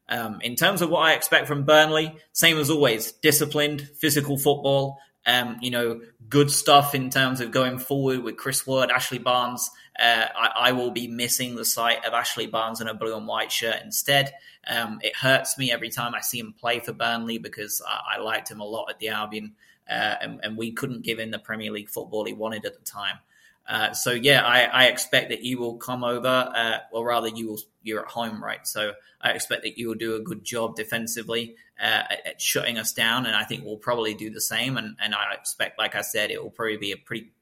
Um, 0.09 0.41
in 0.43 0.57
terms 0.57 0.83
of 0.83 0.91
what 0.91 1.01
I 1.01 1.13
expect 1.13 1.47
from 1.47 1.65
Burnley, 1.65 2.17
same 2.33 2.59
as 2.59 2.71
always, 2.71 3.13
disciplined, 3.13 3.89
physical 3.99 4.37
football. 4.37 4.99
Um, 5.25 5.59
you 5.61 5.71
know, 5.71 6.01
good 6.29 6.51
stuff 6.51 6.95
in 6.95 7.11
terms 7.11 7.41
of 7.41 7.53
going 7.53 7.79
forward 7.79 8.23
with 8.23 8.37
Chris 8.37 8.67
Wood, 8.67 8.91
Ashley 8.91 9.19
Barnes. 9.19 9.71
Uh, 9.99 10.27
I, 10.35 10.51
I, 10.57 10.73
will 10.73 10.91
be 10.91 11.07
missing 11.07 11.55
the 11.55 11.65
sight 11.65 12.05
of 12.05 12.13
Ashley 12.13 12.47
Barnes 12.47 12.81
in 12.81 12.89
a 12.89 12.95
blue 12.95 13.17
and 13.17 13.29
white 13.29 13.53
shirt 13.53 13.77
instead. 13.85 14.33
Um, 14.67 14.99
it 15.03 15.15
hurts 15.15 15.59
me 15.59 15.71
every 15.71 15.91
time 15.91 16.15
I 16.15 16.21
see 16.23 16.39
him 16.39 16.55
play 16.59 16.81
for 16.81 16.93
Burnley 16.93 17.39
because 17.39 17.83
I, 17.87 18.17
I 18.17 18.21
liked 18.21 18.51
him 18.51 18.61
a 18.61 18.65
lot 18.65 18.87
at 18.91 18.99
the 18.99 19.09
Albion, 19.09 19.53
uh, 19.89 20.15
and, 20.21 20.41
and, 20.43 20.57
we 20.57 20.73
couldn't 20.73 21.03
give 21.03 21.19
him 21.19 21.31
the 21.31 21.39
Premier 21.39 21.71
League 21.71 21.91
football 21.91 22.25
he 22.25 22.33
wanted 22.33 22.65
at 22.65 22.79
the 22.79 22.85
time. 22.85 23.19
Uh, 23.67 23.93
so 23.93 24.11
yeah, 24.11 24.45
I, 24.45 24.63
I, 24.65 24.85
expect 24.87 25.31
that 25.31 25.45
you 25.45 25.59
will 25.59 25.77
come 25.77 26.03
over, 26.03 26.27
uh, 26.29 26.79
or 26.91 27.07
rather, 27.07 27.29
you 27.29 27.49
will. 27.49 27.59
You're 27.85 28.03
at 28.03 28.11
home, 28.11 28.43
right? 28.43 28.67
So 28.67 28.93
I 29.21 29.31
expect 29.31 29.63
that 29.63 29.79
you 29.79 29.89
will 29.89 29.95
do 29.95 30.15
a 30.17 30.21
good 30.21 30.45
job 30.45 30.77
defensively 30.77 31.57
uh, 31.81 32.03
at, 32.27 32.41
shutting 32.41 32.79
us 32.79 32.93
down, 32.93 33.27
and 33.27 33.35
I 33.35 33.45
think 33.45 33.65
we'll 33.65 33.77
probably 33.77 34.15
do 34.15 34.31
the 34.31 34.41
same. 34.41 34.77
And, 34.77 34.97
and 35.01 35.15
I 35.15 35.35
expect, 35.35 35.79
like 35.79 35.95
I 35.95 36.03
said, 36.03 36.31
it 36.31 36.43
will 36.43 36.51
probably 36.51 36.77
be 36.77 36.93
a 36.93 36.97
pretty 36.97 37.33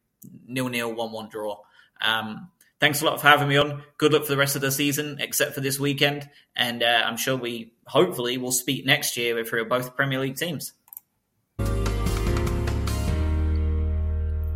nil-nil, 0.47 0.95
one-one 0.95 1.29
draw. 1.31 1.59
Um, 2.01 2.51
thanks 2.81 3.03
a 3.03 3.07
lot 3.07 3.21
for 3.21 3.29
having 3.29 3.49
me 3.49 3.57
on. 3.57 3.83
Good 3.99 4.13
luck 4.13 4.23
for 4.25 4.33
the 4.33 4.39
rest 4.39 4.57
of 4.57 4.63
the 4.63 4.71
season, 4.71 5.19
except 5.21 5.55
for 5.55 5.61
this 5.61 5.81
weekend, 5.81 6.29
and 6.55 6.83
uh, 6.83 7.03
I'm 7.05 7.17
sure 7.17 7.37
we 7.37 7.73
hopefully 7.87 8.39
will 8.39 8.53
speak 8.53 8.87
next 8.87 9.17
year 9.17 9.39
if 9.39 9.53
we're 9.53 9.65
both 9.65 9.97
Premier 9.97 10.21
League 10.21 10.37
teams. 10.37 10.73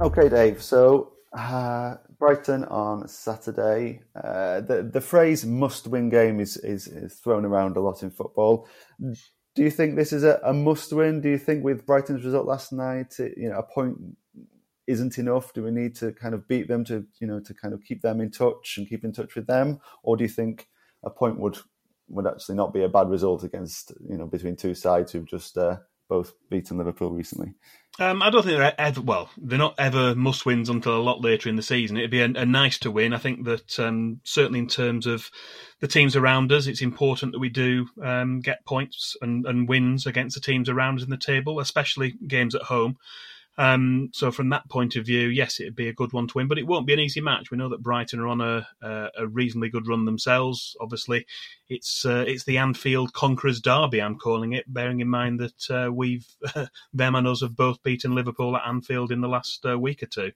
Okay, 0.01 0.29
Dave. 0.29 0.63
So 0.63 1.14
uh, 1.35 1.97
Brighton 2.19 2.65
on 2.65 3.09
Saturday. 3.09 4.01
Uh, 4.15 4.61
the 4.61 4.83
the 4.83 5.01
phrase 5.01 5.45
"must 5.45 5.87
win 5.89 6.09
game" 6.09 6.41
is, 6.41 6.57
is, 6.59 6.87
is 6.87 7.15
thrown 7.15 7.45
around 7.45 7.77
a 7.77 7.81
lot 7.81 8.03
in 8.03 8.11
football. 8.11 8.69
Do 9.01 9.63
you 9.63 9.71
think 9.71 9.97
this 9.97 10.13
is 10.13 10.25
a, 10.25 10.41
a 10.45 10.53
must 10.53 10.93
win? 10.93 11.21
Do 11.21 11.29
you 11.29 11.39
think 11.39 11.65
with 11.65 11.87
Brighton's 11.87 12.25
result 12.25 12.47
last 12.47 12.73
night, 12.73 13.19
it, 13.19 13.35
you 13.37 13.49
know, 13.49 13.59
a 13.59 13.63
point 13.63 13.97
isn't 14.87 15.19
enough? 15.19 15.53
Do 15.53 15.65
we 15.65 15.71
need 15.71 15.95
to 15.97 16.13
kind 16.13 16.35
of 16.35 16.47
beat 16.47 16.69
them 16.69 16.85
to 16.85 17.05
you 17.21 17.27
know 17.27 17.41
to 17.41 17.55
kind 17.55 17.75
of 17.75 17.83
keep 17.83 18.03
them 18.03 18.21
in 18.21 18.31
touch 18.31 18.77
and 18.79 18.89
keep 18.89 19.05
in 19.05 19.13
touch 19.13 19.35
with 19.35 19.47
them, 19.47 19.81
or 20.03 20.17
do 20.17 20.25
you 20.25 20.31
think 20.31 20.69
a 21.05 21.11
point 21.11 21.39
would 21.41 21.59
would 22.09 22.27
actually 22.27 22.55
not 22.55 22.73
be 22.73 22.85
a 22.85 22.89
bad 22.89 23.09
result 23.09 23.43
against 23.43 23.93
you 24.09 24.17
know 24.17 24.27
between 24.27 24.57
two 24.57 24.75
sides 24.75 25.13
who've 25.13 25.27
just 25.27 25.59
uh, 25.59 25.79
both 26.09 26.35
beaten 26.51 26.79
Liverpool 26.79 27.11
recently? 27.11 27.55
Um, 28.01 28.23
I 28.23 28.31
don't 28.31 28.43
think 28.43 28.59
they're 28.59 28.81
ever 28.81 29.01
well. 29.01 29.31
They're 29.37 29.57
not 29.57 29.77
ever 29.79 30.17
must 30.17 30.45
wins 30.45 30.69
until 30.69 30.97
a 30.97 31.03
lot 31.03 31.21
later 31.21 31.49
in 31.49 31.55
the 31.55 31.63
season. 31.63 31.97
It'd 31.97 32.11
be 32.11 32.23
a, 32.23 32.25
a 32.25 32.45
nice 32.45 32.77
to 32.79 32.91
win. 32.91 33.13
I 33.13 33.19
think 33.19 33.45
that 33.45 33.79
um, 33.79 34.21
certainly 34.25 34.59
in 34.59 34.67
terms 34.67 35.07
of 35.07 35.31
the 35.81 35.87
teams 35.87 36.17
around 36.17 36.51
us, 36.51 36.67
it's 36.67 36.83
important 36.83 37.33
that 37.33 37.39
we 37.39 37.49
do 37.49 37.87
um, 38.03 38.41
get 38.41 38.65
points 38.67 39.17
and, 39.23 39.47
and 39.47 39.69
wins 39.69 40.07
against 40.07 40.35
the 40.35 40.41
teams 40.41 40.69
around 40.69 40.99
us 40.99 41.05
in 41.05 41.11
the 41.11 41.17
table, 41.17 41.61
especially 41.61 42.15
games 42.27 42.57
at 42.57 42.63
home. 42.63 42.97
Um, 43.57 44.11
so 44.13 44.33
from 44.33 44.49
that 44.49 44.69
point 44.69 44.97
of 44.97 45.07
view, 45.07 45.29
yes, 45.29 45.61
it'd 45.61 45.77
be 45.77 45.89
a 45.89 45.93
good 45.93 46.13
one 46.13 46.27
to 46.27 46.39
win, 46.39 46.49
but 46.49 46.59
it 46.59 46.67
won't 46.67 46.87
be 46.87 46.93
an 46.93 46.99
easy 46.99 47.21
match. 47.21 47.51
We 47.51 47.57
know 47.57 47.69
that 47.69 47.83
Brighton 47.83 48.19
are 48.19 48.27
on 48.27 48.41
a, 48.41 48.67
a, 48.83 49.27
reasonably 49.29 49.69
good 49.69 49.87
run 49.87 50.05
themselves. 50.05 50.77
Obviously, 50.81 51.27
it's 51.69 52.05
uh, 52.05 52.25
it's 52.27 52.45
the 52.45 52.59
Anfield 52.59 53.13
Conquerors 53.13 53.61
Derby. 53.61 54.03
I'm 54.03 54.19
calling 54.19 54.55
it, 54.55 54.73
bearing 54.73 55.01
in 55.01 55.09
mind 55.09 55.39
that 55.41 55.71
uh, 55.71 55.93
we've 55.93 56.27
them 56.93 57.15
and 57.15 57.29
us 57.29 57.43
have 57.43 57.55
both 57.55 57.83
beaten 57.83 58.15
Liverpool 58.15 58.57
at 58.57 58.67
Anfield 58.67 59.13
in 59.13 59.21
the 59.21 59.29
last 59.29 59.65
uh, 59.65 59.79
week 59.79 60.03
or 60.03 60.07
two. 60.07 60.33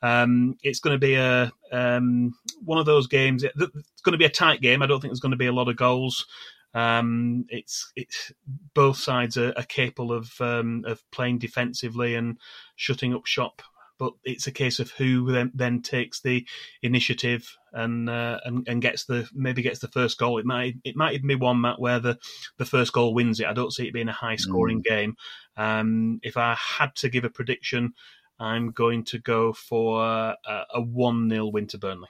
Um, 0.00 0.56
it's 0.62 0.80
going 0.80 0.94
to 0.94 0.98
be 0.98 1.14
a 1.14 1.52
um, 1.72 2.34
one 2.64 2.78
of 2.78 2.86
those 2.86 3.08
games. 3.08 3.42
It's 3.42 4.02
going 4.02 4.12
to 4.12 4.18
be 4.18 4.24
a 4.24 4.30
tight 4.30 4.60
game. 4.60 4.82
I 4.82 4.86
don't 4.86 5.00
think 5.00 5.10
there's 5.10 5.20
going 5.20 5.30
to 5.32 5.36
be 5.36 5.46
a 5.46 5.52
lot 5.52 5.68
of 5.68 5.76
goals. 5.76 6.26
Um, 6.72 7.46
it's 7.48 7.92
it's 7.96 8.32
both 8.74 8.96
sides 8.96 9.36
are, 9.36 9.52
are 9.56 9.64
capable 9.64 10.12
of 10.12 10.32
um, 10.40 10.84
of 10.86 11.02
playing 11.10 11.38
defensively 11.38 12.14
and 12.14 12.38
shutting 12.76 13.14
up 13.14 13.26
shop, 13.26 13.62
but 13.98 14.12
it's 14.24 14.46
a 14.46 14.52
case 14.52 14.78
of 14.78 14.90
who 14.92 15.30
then, 15.30 15.50
then 15.54 15.82
takes 15.82 16.20
the 16.20 16.46
initiative 16.82 17.56
and, 17.72 18.08
uh, 18.08 18.40
and 18.44 18.66
and 18.68 18.82
gets 18.82 19.04
the 19.04 19.28
maybe 19.34 19.62
gets 19.62 19.80
the 19.80 19.88
first 19.88 20.18
goal. 20.18 20.38
It 20.38 20.46
might 20.46 20.76
it 20.84 20.96
might 20.96 21.14
even 21.14 21.26
be 21.26 21.34
one 21.34 21.60
Matt 21.60 21.80
where 21.80 21.98
the 21.98 22.18
the 22.56 22.64
first 22.64 22.92
goal 22.92 23.14
wins 23.14 23.40
it. 23.40 23.46
I 23.46 23.52
don't 23.52 23.72
see 23.72 23.88
it 23.88 23.94
being 23.94 24.08
a 24.08 24.12
high 24.12 24.36
scoring 24.36 24.80
mm. 24.80 24.84
game. 24.84 25.16
Um, 25.56 26.20
if 26.22 26.36
I 26.36 26.54
had 26.54 26.94
to 26.96 27.08
give 27.08 27.24
a 27.24 27.30
prediction, 27.30 27.94
I'm 28.38 28.70
going 28.70 29.04
to 29.06 29.18
go 29.18 29.52
for 29.52 30.02
a 30.02 30.80
one 30.80 31.28
0 31.28 31.46
win 31.48 31.66
to 31.68 31.78
Burnley. 31.78 32.08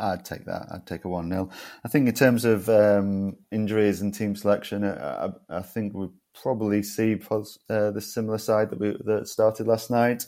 I'd 0.00 0.24
take 0.24 0.46
that. 0.46 0.66
I'd 0.72 0.86
take 0.86 1.04
a 1.04 1.08
1 1.08 1.28
0. 1.28 1.50
I 1.84 1.88
think, 1.88 2.08
in 2.08 2.14
terms 2.14 2.44
of 2.44 2.68
um, 2.68 3.36
injuries 3.52 4.00
and 4.00 4.14
team 4.14 4.34
selection, 4.34 4.84
I, 4.84 5.28
I 5.48 5.62
think 5.62 5.94
we 5.94 6.08
probably 6.34 6.82
see 6.82 7.20
uh, 7.30 7.90
the 7.90 8.00
similar 8.00 8.38
side 8.38 8.70
that 8.70 8.80
we 8.80 8.96
that 9.04 9.28
started 9.28 9.66
last 9.66 9.90
night. 9.90 10.26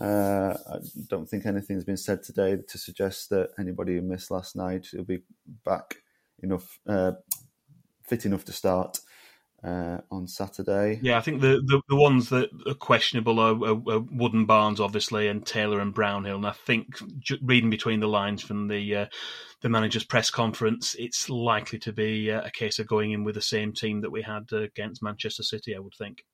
Uh, 0.00 0.54
I 0.72 0.78
don't 1.08 1.28
think 1.28 1.44
anything's 1.44 1.84
been 1.84 1.98
said 1.98 2.22
today 2.22 2.56
to 2.66 2.78
suggest 2.78 3.28
that 3.30 3.50
anybody 3.58 3.94
who 3.94 4.02
missed 4.02 4.30
last 4.30 4.56
night 4.56 4.88
will 4.94 5.04
be 5.04 5.22
back 5.64 5.96
enough, 6.42 6.78
uh, 6.88 7.12
fit 8.02 8.24
enough 8.24 8.44
to 8.46 8.52
start 8.52 8.98
uh, 9.64 9.98
on 10.10 10.26
Saturday. 10.26 10.98
Yeah, 11.02 11.18
I 11.18 11.20
think 11.20 11.40
the, 11.40 11.62
the, 11.64 11.80
the 11.88 11.96
ones 11.96 12.28
that 12.30 12.50
are 12.66 12.74
questionable 12.74 13.38
are, 13.38 13.54
are, 13.54 13.94
are, 13.94 14.00
Wood 14.00 14.34
and 14.34 14.46
Barnes, 14.46 14.80
obviously, 14.80 15.28
and 15.28 15.44
Taylor 15.46 15.80
and 15.80 15.94
Brownhill. 15.94 16.36
And 16.36 16.46
I 16.46 16.52
think 16.52 16.86
reading 17.42 17.70
between 17.70 18.00
the 18.00 18.08
lines 18.08 18.42
from 18.42 18.68
the 18.68 18.96
uh, 18.96 19.06
the 19.60 19.68
manager's 19.68 20.04
press 20.04 20.30
conference, 20.30 20.96
it's 20.98 21.30
likely 21.30 21.78
to 21.80 21.92
be 21.92 22.32
uh, 22.32 22.42
a 22.42 22.50
case 22.50 22.78
of 22.78 22.88
going 22.88 23.12
in 23.12 23.22
with 23.22 23.36
the 23.36 23.42
same 23.42 23.72
team 23.72 24.00
that 24.00 24.10
we 24.10 24.22
had 24.22 24.52
against 24.52 25.02
Manchester 25.02 25.44
City. 25.44 25.76
I 25.76 25.78
would 25.78 25.94
think. 25.94 26.24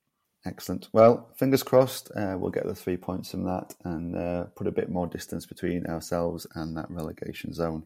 Excellent. 0.46 0.88
Well, 0.92 1.28
fingers 1.36 1.62
crossed, 1.62 2.10
uh, 2.16 2.36
we'll 2.38 2.52
get 2.52 2.64
the 2.64 2.74
three 2.74 2.96
points 2.96 3.32
from 3.32 3.44
that 3.44 3.74
and 3.84 4.16
uh, 4.16 4.44
put 4.54 4.68
a 4.68 4.72
bit 4.72 4.88
more 4.88 5.08
distance 5.08 5.46
between 5.46 5.84
ourselves 5.86 6.46
and 6.54 6.76
that 6.76 6.90
relegation 6.90 7.52
zone. 7.52 7.82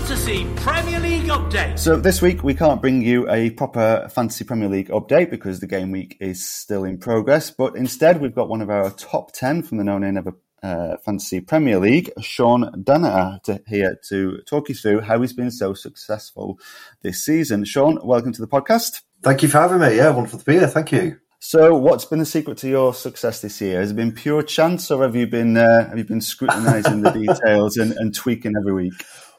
Fantasy 0.00 0.46
Premier 0.56 0.98
League 0.98 1.24
update. 1.24 1.78
So 1.78 1.94
this 1.94 2.22
week 2.22 2.42
we 2.42 2.54
can't 2.54 2.80
bring 2.80 3.02
you 3.02 3.30
a 3.30 3.50
proper 3.50 4.08
Fantasy 4.10 4.44
Premier 4.44 4.68
League 4.68 4.88
update 4.88 5.28
because 5.28 5.60
the 5.60 5.66
game 5.66 5.90
week 5.90 6.16
is 6.20 6.48
still 6.48 6.84
in 6.84 6.96
progress. 6.96 7.50
But 7.50 7.76
instead, 7.76 8.18
we've 8.18 8.34
got 8.34 8.48
one 8.48 8.62
of 8.62 8.70
our 8.70 8.90
top 8.92 9.32
ten 9.32 9.62
from 9.62 9.76
the 9.76 9.84
No 9.84 9.98
Nay 9.98 10.10
Never 10.10 10.32
uh, 10.62 10.96
Fantasy 11.04 11.40
Premier 11.40 11.78
League, 11.78 12.10
Sean 12.22 12.82
Danaher, 12.82 13.42
to, 13.42 13.62
here 13.68 13.98
to 14.08 14.38
talk 14.46 14.70
you 14.70 14.74
through 14.74 15.02
how 15.02 15.20
he's 15.20 15.34
been 15.34 15.50
so 15.50 15.74
successful 15.74 16.58
this 17.02 17.22
season. 17.22 17.66
Sean, 17.66 17.98
welcome 18.02 18.32
to 18.32 18.40
the 18.40 18.48
podcast. 18.48 19.02
Thank 19.22 19.42
you 19.42 19.50
for 19.50 19.58
having 19.58 19.80
me. 19.80 19.98
Yeah, 19.98 20.10
wonderful 20.10 20.38
to 20.38 20.44
be 20.46 20.54
here. 20.54 20.66
Thank 20.66 20.92
you. 20.92 21.18
So, 21.40 21.76
what's 21.76 22.06
been 22.06 22.20
the 22.20 22.26
secret 22.26 22.56
to 22.58 22.68
your 22.68 22.94
success 22.94 23.42
this 23.42 23.60
year? 23.60 23.80
Has 23.80 23.90
it 23.90 23.96
been 23.96 24.12
pure 24.12 24.42
chance, 24.42 24.90
or 24.90 25.02
have 25.02 25.14
you 25.14 25.26
been 25.26 25.58
uh, 25.58 25.90
have 25.90 25.98
you 25.98 26.04
been 26.04 26.22
scrutinising 26.22 27.02
the 27.02 27.10
details 27.26 27.76
and, 27.76 27.92
and 27.92 28.14
tweaking 28.14 28.54
every 28.58 28.72
week? 28.72 28.94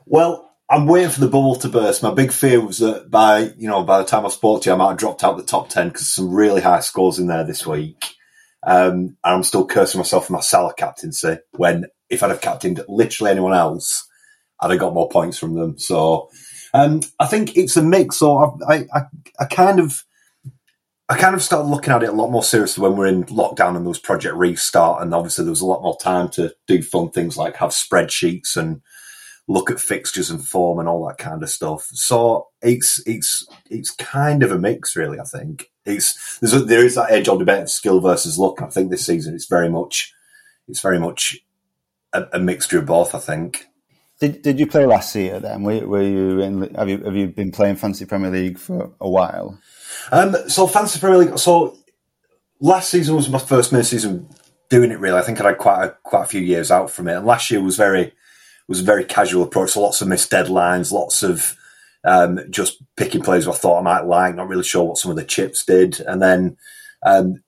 Well, 0.06 0.51
I'm 0.71 0.86
waiting 0.86 1.10
for 1.10 1.19
the 1.19 1.27
bubble 1.27 1.55
to 1.57 1.67
burst. 1.67 2.01
My 2.01 2.13
big 2.13 2.31
fear 2.31 2.65
was 2.65 2.77
that 2.77 3.12
by 3.12 3.51
you 3.57 3.67
know 3.67 3.84
by 3.84 3.97
the 3.97 4.05
time 4.05 4.25
I 4.25 4.29
spoke 4.29 4.63
to 4.63 4.69
you, 4.69 4.73
I 4.73 4.77
might 4.77 4.89
have 4.91 4.97
dropped 4.97 5.21
out 5.21 5.36
the 5.36 5.43
top 5.43 5.67
ten 5.67 5.89
because 5.89 6.07
some 6.07 6.34
really 6.34 6.62
high 6.62 6.79
scores 6.79 7.19
in 7.19 7.27
there 7.27 7.43
this 7.43 7.67
week. 7.67 8.15
Um, 8.63 8.89
and 8.89 9.17
I'm 9.23 9.43
still 9.43 9.67
cursing 9.67 9.99
myself 9.99 10.27
for 10.27 10.34
my 10.34 10.39
Salah 10.39 10.73
captaincy 10.73 11.39
when 11.51 11.88
if 12.10 12.23
I'd 12.23 12.29
have 12.29 12.39
captained 12.39 12.81
literally 12.88 13.31
anyone 13.31 13.53
else, 13.53 14.07
I'd 14.62 14.71
have 14.71 14.79
got 14.79 14.93
more 14.93 15.10
points 15.10 15.38
from 15.38 15.55
them. 15.55 15.77
So 15.77 16.29
um, 16.73 17.01
I 17.19 17.27
think 17.27 17.57
it's 17.57 17.75
a 17.75 17.84
mix. 17.84 18.17
So 18.17 18.57
I, 18.67 18.86
I, 18.93 19.01
I 19.39 19.45
kind 19.45 19.79
of. 19.79 20.05
I 21.10 21.17
kind 21.17 21.36
of 21.36 21.43
started 21.43 21.67
looking 21.67 21.91
at 21.91 22.03
it 22.03 22.10
a 22.10 22.13
lot 22.13 22.31
more 22.31 22.41
seriously 22.41 22.81
when 22.81 22.95
we 22.95 23.05
are 23.05 23.10
in 23.10 23.25
lockdown 23.25 23.75
and 23.75 23.84
there 23.84 23.89
was 23.89 23.99
Project 23.99 24.34
Restart, 24.34 25.01
and 25.01 25.13
obviously 25.13 25.43
there 25.43 25.51
was 25.51 25.60
a 25.60 25.65
lot 25.65 25.81
more 25.81 25.97
time 25.97 26.29
to 26.29 26.55
do 26.67 26.81
fun 26.81 27.10
things 27.10 27.36
like 27.36 27.57
have 27.57 27.71
spreadsheets 27.71 28.55
and 28.55 28.79
look 29.52 29.70
at 29.70 29.80
fixtures 29.80 30.30
and 30.30 30.46
form 30.46 30.80
and 30.80 30.88
all 30.88 31.06
that 31.08 31.18
kind 31.18 31.44
of 31.44 31.50
stuff. 31.50 31.90
So 31.94 32.48
it's 32.62 33.04
it's 33.06 33.46
it's 33.70 33.92
kind 33.92 34.44
of 34.44 34.52
a 34.52 34.60
mix, 34.60 34.96
really. 34.96 35.20
I 35.20 35.24
think 35.24 35.72
it's 35.86 36.40
there's 36.40 36.54
a, 36.54 36.60
there 36.60 36.86
is 36.86 36.96
that 36.96 37.12
edge 37.12 37.28
on 37.28 37.40
debate 37.40 37.64
of 37.64 37.70
skill 37.70 38.00
versus 38.00 38.38
luck. 38.38 38.62
I 38.62 38.68
think 38.68 38.90
this 38.90 39.06
season 39.06 39.36
it's 39.36 39.48
very 39.48 39.70
much 39.70 40.14
it's 40.68 40.82
very 40.82 41.00
much 41.00 41.38
a, 42.14 42.26
a 42.34 42.40
mixture 42.40 42.80
of 42.80 42.86
both. 42.86 43.14
I 43.14 43.20
think. 43.20 43.68
Did 44.20 44.42
Did 44.42 44.60
you 44.60 44.68
play 44.68 44.86
last 44.86 45.16
year? 45.16 45.40
Then 45.40 45.64
were, 45.64 45.86
were 45.86 46.04
you 46.04 46.40
in? 46.42 46.74
Have 46.76 46.90
you 46.90 47.04
Have 47.04 47.16
you 47.16 47.28
been 47.28 47.52
playing 47.52 47.76
fancy 47.76 48.06
Premier 48.06 48.32
League 48.32 48.58
for 48.58 48.92
a 49.02 49.10
while? 49.10 49.60
Um, 50.12 50.36
so 50.48 50.68
fantasy 50.68 51.00
Premier 51.00 51.18
League. 51.18 51.38
So 51.38 51.78
last 52.60 52.90
season 52.90 53.16
was 53.16 53.30
my 53.30 53.40
first 53.40 53.74
main 53.74 53.84
season 53.84 54.30
doing 54.70 54.92
it. 54.92 55.00
Really, 55.00 55.18
I 55.18 55.24
think 55.24 55.42
I 55.42 55.48
had 55.48 55.58
quite 55.58 55.84
a, 55.84 55.98
quite 56.04 56.24
a 56.24 56.28
few 56.28 56.42
years 56.42 56.72
out 56.72 56.90
from 56.90 57.08
it. 57.08 57.18
And 57.18 57.26
last 57.26 57.52
year 57.52 57.62
was 57.62 57.76
very 57.78 58.14
was 58.67 58.82
a 58.82 58.86
very 58.86 59.04
casual 59.04 59.43
approach. 59.43 59.71
So 59.71 59.82
lots 59.82 60.02
of 60.02 60.08
missed 60.08 60.32
deadlines, 60.32 60.91
lots 60.91 61.24
of 61.24 61.56
um, 62.04 62.39
just 62.50 62.82
picking 62.95 63.21
players 63.21 63.47
I 63.47 63.52
thought 63.52 63.80
I 63.80 63.84
might 63.84 64.06
like. 64.06 64.36
Not 64.36 64.47
really 64.47 64.63
sure 64.63 64.84
what 64.84 64.97
some 64.97 65.12
of 65.12 65.17
the 65.17 65.24
chips 65.24 65.65
did, 65.65 66.00
and 66.02 66.21
then. 66.21 66.58
Um, 67.04 67.43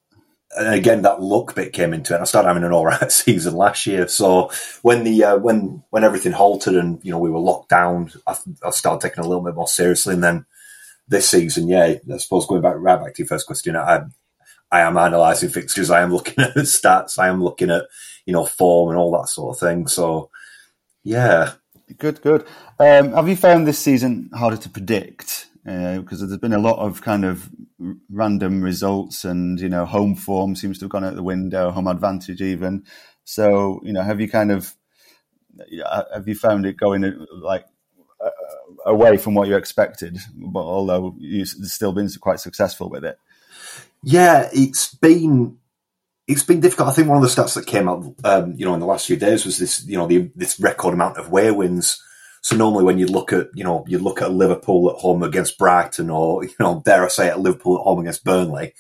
and 0.56 0.76
again, 0.76 1.02
that 1.02 1.22
luck 1.22 1.56
bit 1.56 1.74
came 1.74 1.94
into 1.94 2.16
it. 2.16 2.22
I 2.22 2.26
started 2.26 2.48
having 2.48 2.64
an 2.64 2.72
all 2.72 2.86
right 2.86 3.12
season 3.12 3.56
last 3.56 3.88
year. 3.88 4.08
So 4.08 4.52
when 4.82 5.04
the 5.04 5.24
uh, 5.24 5.38
when 5.38 5.84
when 5.90 6.04
everything 6.04 6.32
halted 6.32 6.76
and 6.76 7.04
you 7.04 7.12
know 7.12 7.20
we 7.20 7.30
were 7.30 7.40
locked 7.40 7.70
down, 7.70 8.12
I, 8.28 8.38
I, 8.64 8.70
started 8.70 9.02
taking 9.02 9.24
a 9.24 9.28
little 9.28 9.44
bit 9.44 9.56
more 9.56 9.68
seriously. 9.68 10.14
And 10.14 10.24
then 10.24 10.46
this 11.08 11.30
season, 11.30 11.68
yeah, 11.68 11.96
I 12.12 12.18
suppose 12.18 12.46
going 12.46 12.62
back 12.62 12.76
right 12.78 13.02
back 13.02 13.16
to 13.16 13.24
your 13.24 13.28
first 13.28 13.48
question, 13.48 13.76
I 13.76 14.04
I 14.72 14.82
am 14.82 14.98
analysing 14.98 15.50
fixtures. 15.50 15.90
I 15.90 16.02
am 16.02 16.14
looking 16.14 16.44
at 16.44 16.56
stats. 16.56 17.20
I 17.20 17.28
am 17.28 17.44
looking 17.44 17.70
at 17.70 17.86
you 18.26 18.34
know 18.34 18.46
form 18.46 18.90
and 18.90 19.00
all 19.00 19.12
that 19.20 19.30
sort 19.30 19.56
of 19.56 19.60
thing. 19.60 19.88
So 19.88 20.30
yeah, 21.04 21.54
good, 21.98 22.22
good. 22.22 22.46
Um, 22.80 23.14
have 23.14 23.28
you 23.30 23.36
found 23.36 23.68
this 23.68 23.80
season 23.80 24.30
harder 24.34 24.58
to 24.58 24.70
predict? 24.70 25.48
because 25.64 26.22
uh, 26.22 26.26
there's 26.26 26.40
been 26.40 26.54
a 26.54 26.60
lot 26.60 26.78
of 26.78 27.02
kind 27.02 27.24
of 27.24 27.50
random 28.10 28.62
results, 28.62 29.24
and 29.24 29.60
you 29.60 29.70
know, 29.70 29.86
home 29.86 30.16
form 30.16 30.56
seems 30.56 30.78
to 30.80 30.86
have 30.86 30.92
gone 30.92 31.06
out 31.06 31.16
the 31.16 31.24
window, 31.24 31.72
home 31.72 31.88
advantage 31.88 32.42
even. 32.42 32.84
So, 33.24 33.80
you 33.84 33.94
know, 33.94 34.04
have 34.04 34.20
you 34.20 34.30
kind 34.30 34.52
of 34.52 34.76
have 36.14 36.28
you 36.28 36.36
found 36.36 36.66
it 36.66 36.76
going 36.76 37.26
like 37.32 37.66
uh, 38.20 38.30
away 38.86 39.18
from 39.18 39.36
what 39.36 39.48
you 39.48 39.56
expected? 39.56 40.18
But 40.36 40.64
although 40.64 41.16
you've 41.18 41.48
still 41.48 41.94
been 41.94 42.10
quite 42.20 42.42
successful 42.42 42.90
with 42.90 43.06
it. 43.06 43.18
Yeah, 44.04 44.50
it's 44.52 44.94
been 44.94 45.58
it's 46.34 46.44
been 46.44 46.60
difficult. 46.60 46.90
I 46.90 46.92
think 46.92 47.08
one 47.08 47.18
of 47.18 47.24
the 47.24 47.30
stats 47.30 47.56
that 47.56 47.66
came 47.66 47.88
out, 47.88 48.14
um, 48.24 48.54
you 48.58 48.66
know, 48.66 48.74
in 48.74 48.80
the 48.80 48.86
last 48.86 49.08
few 49.08 49.16
days 49.16 49.46
was 49.46 49.58
this, 49.58 49.86
you 49.86 49.98
know, 49.98 50.08
the, 50.08 50.32
this 50.36 50.60
record 50.60 50.94
amount 50.94 51.18
of 51.18 51.28
away 51.28 51.50
wins 51.52 52.02
so 52.44 52.58
normally 52.58 52.84
when 52.84 53.00
you 53.00 53.08
look 53.08 53.32
at, 53.32 53.48
you 53.56 53.64
know, 53.64 53.86
you 53.88 53.98
look 54.00 54.22
at 54.22 54.34
Liverpool 54.34 54.92
at 54.92 54.98
home 54.98 55.24
against 55.24 55.58
Brighton 55.58 56.10
or, 56.10 56.44
you 56.44 56.54
know, 56.60 56.82
dare 56.86 57.06
I 57.06 57.08
say 57.08 57.30
at 57.30 57.40
Liverpool 57.40 57.78
at 57.78 57.84
home 57.84 58.00
against 58.00 58.26
Burnley 58.26 58.74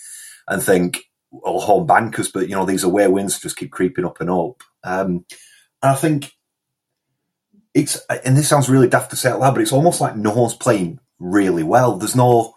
and 0.47 0.61
think, 0.61 0.99
well, 1.31 1.59
home 1.59 1.87
bankers, 1.87 2.29
but, 2.29 2.49
you 2.49 2.55
know, 2.55 2.65
these 2.65 2.83
away 2.83 3.07
wins 3.07 3.39
just 3.39 3.55
keep 3.55 3.71
creeping 3.71 4.05
up 4.05 4.19
and 4.19 4.29
up. 4.29 4.61
Um, 4.83 5.25
and 5.81 5.91
I 5.91 5.95
think 5.95 6.31
it's, 7.73 7.97
and 8.25 8.37
this 8.37 8.49
sounds 8.49 8.69
really 8.69 8.89
daft 8.89 9.09
to 9.11 9.15
say 9.15 9.31
out 9.31 9.39
loud, 9.39 9.55
but 9.55 9.61
it's 9.61 9.71
almost 9.71 10.01
like 10.01 10.15
no 10.17 10.33
one's 10.33 10.53
playing 10.53 10.99
really 11.17 11.63
well. 11.63 11.95
There's 11.95 12.17
no, 12.17 12.53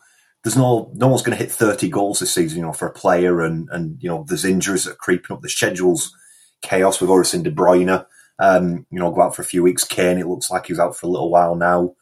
there's 0.47 0.57
no, 0.57 0.93
no 0.95 1.09
one's 1.09 1.23
going 1.23 1.37
to 1.37 1.43
hit 1.43 1.51
30 1.51 1.89
goals 1.89 2.21
this 2.21 2.33
season, 2.33 2.59
you 2.59 2.65
know, 2.65 2.73
for 2.73 2.87
a 2.87 2.93
player 2.93 3.43
and, 3.43 3.69
and, 3.73 4.01
you 4.01 4.09
know, 4.09 4.25
there's 4.29 4.45
injuries 4.45 4.85
that 4.85 4.93
are 4.93 4.97
creeping 4.97 5.35
up. 5.35 5.43
The 5.43 5.49
schedule's 5.49 6.17
chaos. 6.63 7.01
We've 7.01 7.11
already 7.11 7.29
seen 7.29 7.43
De 7.43 7.51
Bruyne 7.51 8.07
um, 8.39 8.87
you 8.91 8.99
know, 8.99 9.11
go 9.11 9.23
out 9.23 9.35
for 9.35 9.43
a 9.43 9.47
few 9.47 9.63
weeks. 9.63 9.85
Kane, 9.85 10.19
it 10.19 10.27
looks 10.27 10.51
like 10.51 10.67
he's 10.67 10.79
out 10.79 10.97
for 10.97 11.07
a 11.07 11.11
little 11.11 11.31
while 11.31 11.55
now. 11.55 11.95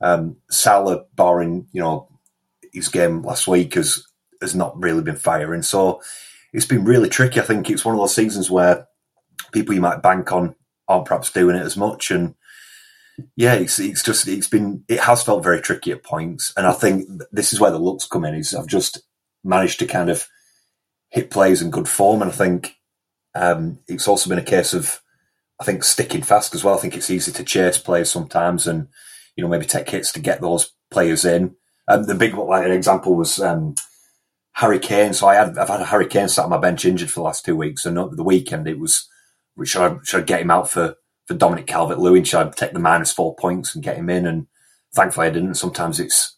Um, 0.00 0.36
Salah, 0.50 1.04
barring 1.14 1.68
you 1.72 1.80
know 1.80 2.08
his 2.72 2.88
game 2.88 3.22
last 3.22 3.46
week, 3.46 3.74
has 3.74 4.06
has 4.40 4.54
not 4.54 4.80
really 4.80 5.02
been 5.02 5.16
firing. 5.16 5.62
So 5.62 6.02
it's 6.52 6.66
been 6.66 6.84
really 6.84 7.08
tricky. 7.08 7.40
I 7.40 7.44
think 7.44 7.70
it's 7.70 7.84
one 7.84 7.94
of 7.94 8.00
those 8.00 8.14
seasons 8.14 8.50
where 8.50 8.88
people 9.52 9.74
you 9.74 9.80
might 9.80 10.02
bank 10.02 10.32
on 10.32 10.54
aren't 10.88 11.06
perhaps 11.06 11.30
doing 11.30 11.56
it 11.56 11.62
as 11.62 11.76
much, 11.76 12.10
and 12.10 12.34
yeah, 13.36 13.54
it's 13.54 13.78
it's 13.78 14.02
just 14.02 14.26
it's 14.28 14.48
been 14.48 14.84
it 14.88 15.00
has 15.00 15.22
felt 15.22 15.42
very 15.42 15.60
tricky 15.60 15.92
at 15.92 16.02
points. 16.02 16.52
And 16.56 16.66
I 16.66 16.72
think 16.72 17.08
this 17.30 17.52
is 17.52 17.60
where 17.60 17.70
the 17.70 17.78
looks 17.78 18.06
come 18.06 18.24
in. 18.24 18.34
Is 18.34 18.54
I've 18.54 18.66
just 18.66 19.02
managed 19.44 19.78
to 19.80 19.86
kind 19.86 20.10
of 20.10 20.26
hit 21.10 21.30
plays 21.30 21.62
in 21.62 21.70
good 21.70 21.88
form, 21.88 22.22
and 22.22 22.30
I 22.30 22.34
think 22.34 22.76
um, 23.34 23.78
it's 23.88 24.08
also 24.08 24.28
been 24.28 24.38
a 24.38 24.42
case 24.42 24.74
of 24.74 25.00
I 25.60 25.64
think 25.64 25.84
sticking 25.84 26.22
fast 26.22 26.54
as 26.54 26.64
well. 26.64 26.74
I 26.74 26.78
think 26.78 26.96
it's 26.96 27.10
easy 27.10 27.32
to 27.32 27.44
chase 27.44 27.78
players 27.78 28.10
sometimes, 28.10 28.66
and 28.66 28.88
you 29.36 29.42
know 29.42 29.48
maybe 29.48 29.66
take 29.66 29.90
hits 29.90 30.12
to 30.12 30.20
get 30.20 30.40
those 30.40 30.72
players 30.90 31.24
in. 31.24 31.54
Um, 31.88 32.04
the 32.04 32.14
big 32.14 32.34
like 32.34 32.64
an 32.64 32.72
example 32.72 33.14
was 33.14 33.40
um, 33.40 33.74
Harry 34.54 34.78
Kane. 34.78 35.12
So 35.12 35.26
I 35.26 35.34
had 35.34 35.58
I've 35.58 35.68
had 35.68 35.84
Harry 35.86 36.06
Kane 36.06 36.28
sat 36.28 36.44
on 36.44 36.50
my 36.50 36.58
bench 36.58 36.84
injured 36.84 37.10
for 37.10 37.20
the 37.20 37.24
last 37.24 37.44
two 37.44 37.56
weeks, 37.56 37.84
and 37.84 37.96
the 37.96 38.24
weekend 38.24 38.66
it 38.66 38.78
was 38.78 39.08
should 39.64 39.82
I 39.82 39.96
should 40.04 40.22
I 40.22 40.24
get 40.24 40.40
him 40.40 40.50
out 40.50 40.70
for 40.70 40.96
for 41.26 41.34
Dominic 41.34 41.66
Calvert 41.66 41.98
Lewin? 41.98 42.24
Should 42.24 42.46
I 42.46 42.50
take 42.50 42.72
the 42.72 42.78
minus 42.78 43.12
four 43.12 43.34
points 43.34 43.74
and 43.74 43.84
get 43.84 43.96
him 43.96 44.10
in? 44.10 44.26
And 44.26 44.46
thankfully 44.94 45.28
I 45.28 45.30
didn't. 45.30 45.54
Sometimes 45.54 46.00
it's 46.00 46.36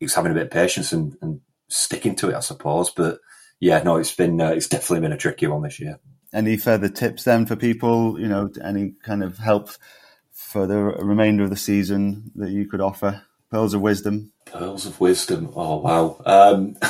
it's 0.00 0.14
having 0.14 0.30
a 0.30 0.34
bit 0.34 0.44
of 0.44 0.50
patience 0.50 0.92
and, 0.92 1.16
and 1.20 1.40
sticking 1.68 2.14
to 2.16 2.30
it, 2.30 2.36
I 2.36 2.40
suppose. 2.40 2.90
But 2.90 3.18
yeah, 3.60 3.82
no, 3.82 3.96
it's 3.96 4.14
been 4.14 4.40
uh, 4.40 4.50
it's 4.50 4.68
definitely 4.68 5.00
been 5.00 5.12
a 5.12 5.18
tricky 5.18 5.46
one 5.46 5.62
this 5.62 5.80
year 5.80 5.98
any 6.32 6.56
further 6.56 6.88
tips 6.88 7.24
then 7.24 7.46
for 7.46 7.56
people? 7.56 8.18
You 8.20 8.28
know, 8.28 8.50
any 8.62 8.94
kind 9.02 9.22
of 9.22 9.38
help 9.38 9.70
for 10.32 10.66
the 10.66 10.78
remainder 10.78 11.44
of 11.44 11.50
the 11.50 11.56
season 11.56 12.30
that 12.36 12.50
you 12.50 12.68
could 12.68 12.80
offer? 12.80 13.22
Pearls 13.50 13.72
of 13.72 13.80
wisdom. 13.80 14.32
Pearls 14.44 14.84
of 14.84 15.00
wisdom. 15.00 15.50
Oh 15.56 15.78
wow! 15.78 16.20
Um, 16.26 16.76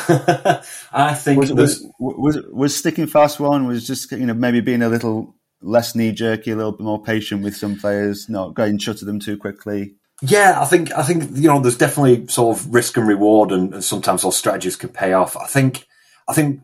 I 0.93 1.15
think 1.15 1.41
was, 1.41 1.53
was, 1.53 1.87
was 2.01 2.39
was 2.51 2.77
sticking 2.77 3.07
fast 3.07 3.39
one 3.39 3.69
was 3.69 3.87
just 3.87 4.11
you 4.11 4.27
know 4.27 4.35
maybe 4.35 4.61
being 4.61 4.83
a 4.83 4.89
little 4.89 5.37
less 5.61 5.95
knee 5.95 6.13
jerky, 6.13 6.51
a 6.51 6.57
little 6.57 6.73
bit 6.73 6.85
more 6.85 7.03
patient 7.03 7.43
with 7.43 7.57
some 7.57 7.79
players, 7.79 8.29
not 8.29 8.55
going 8.55 8.79
shut 8.79 9.01
at 9.01 9.07
them 9.07 9.21
too 9.21 9.37
quickly. 9.37 9.95
Yeah, 10.21 10.61
I 10.61 10.65
think 10.65 10.93
I 10.93 11.03
think 11.03 11.37
you 11.37 11.49
know 11.49 11.61
there's 11.61 11.79
definitely 11.79 12.27
sort 12.27 12.57
of 12.57 12.75
risk 12.75 12.97
and 12.97 13.07
reward, 13.07 13.53
and, 13.53 13.73
and 13.75 13.85
sometimes 13.85 14.23
those 14.23 14.37
strategies 14.37 14.77
can 14.77 14.89
pay 14.91 15.13
off. 15.13 15.37
I 15.37 15.47
think 15.47 15.87
I 16.27 16.33
think 16.33 16.61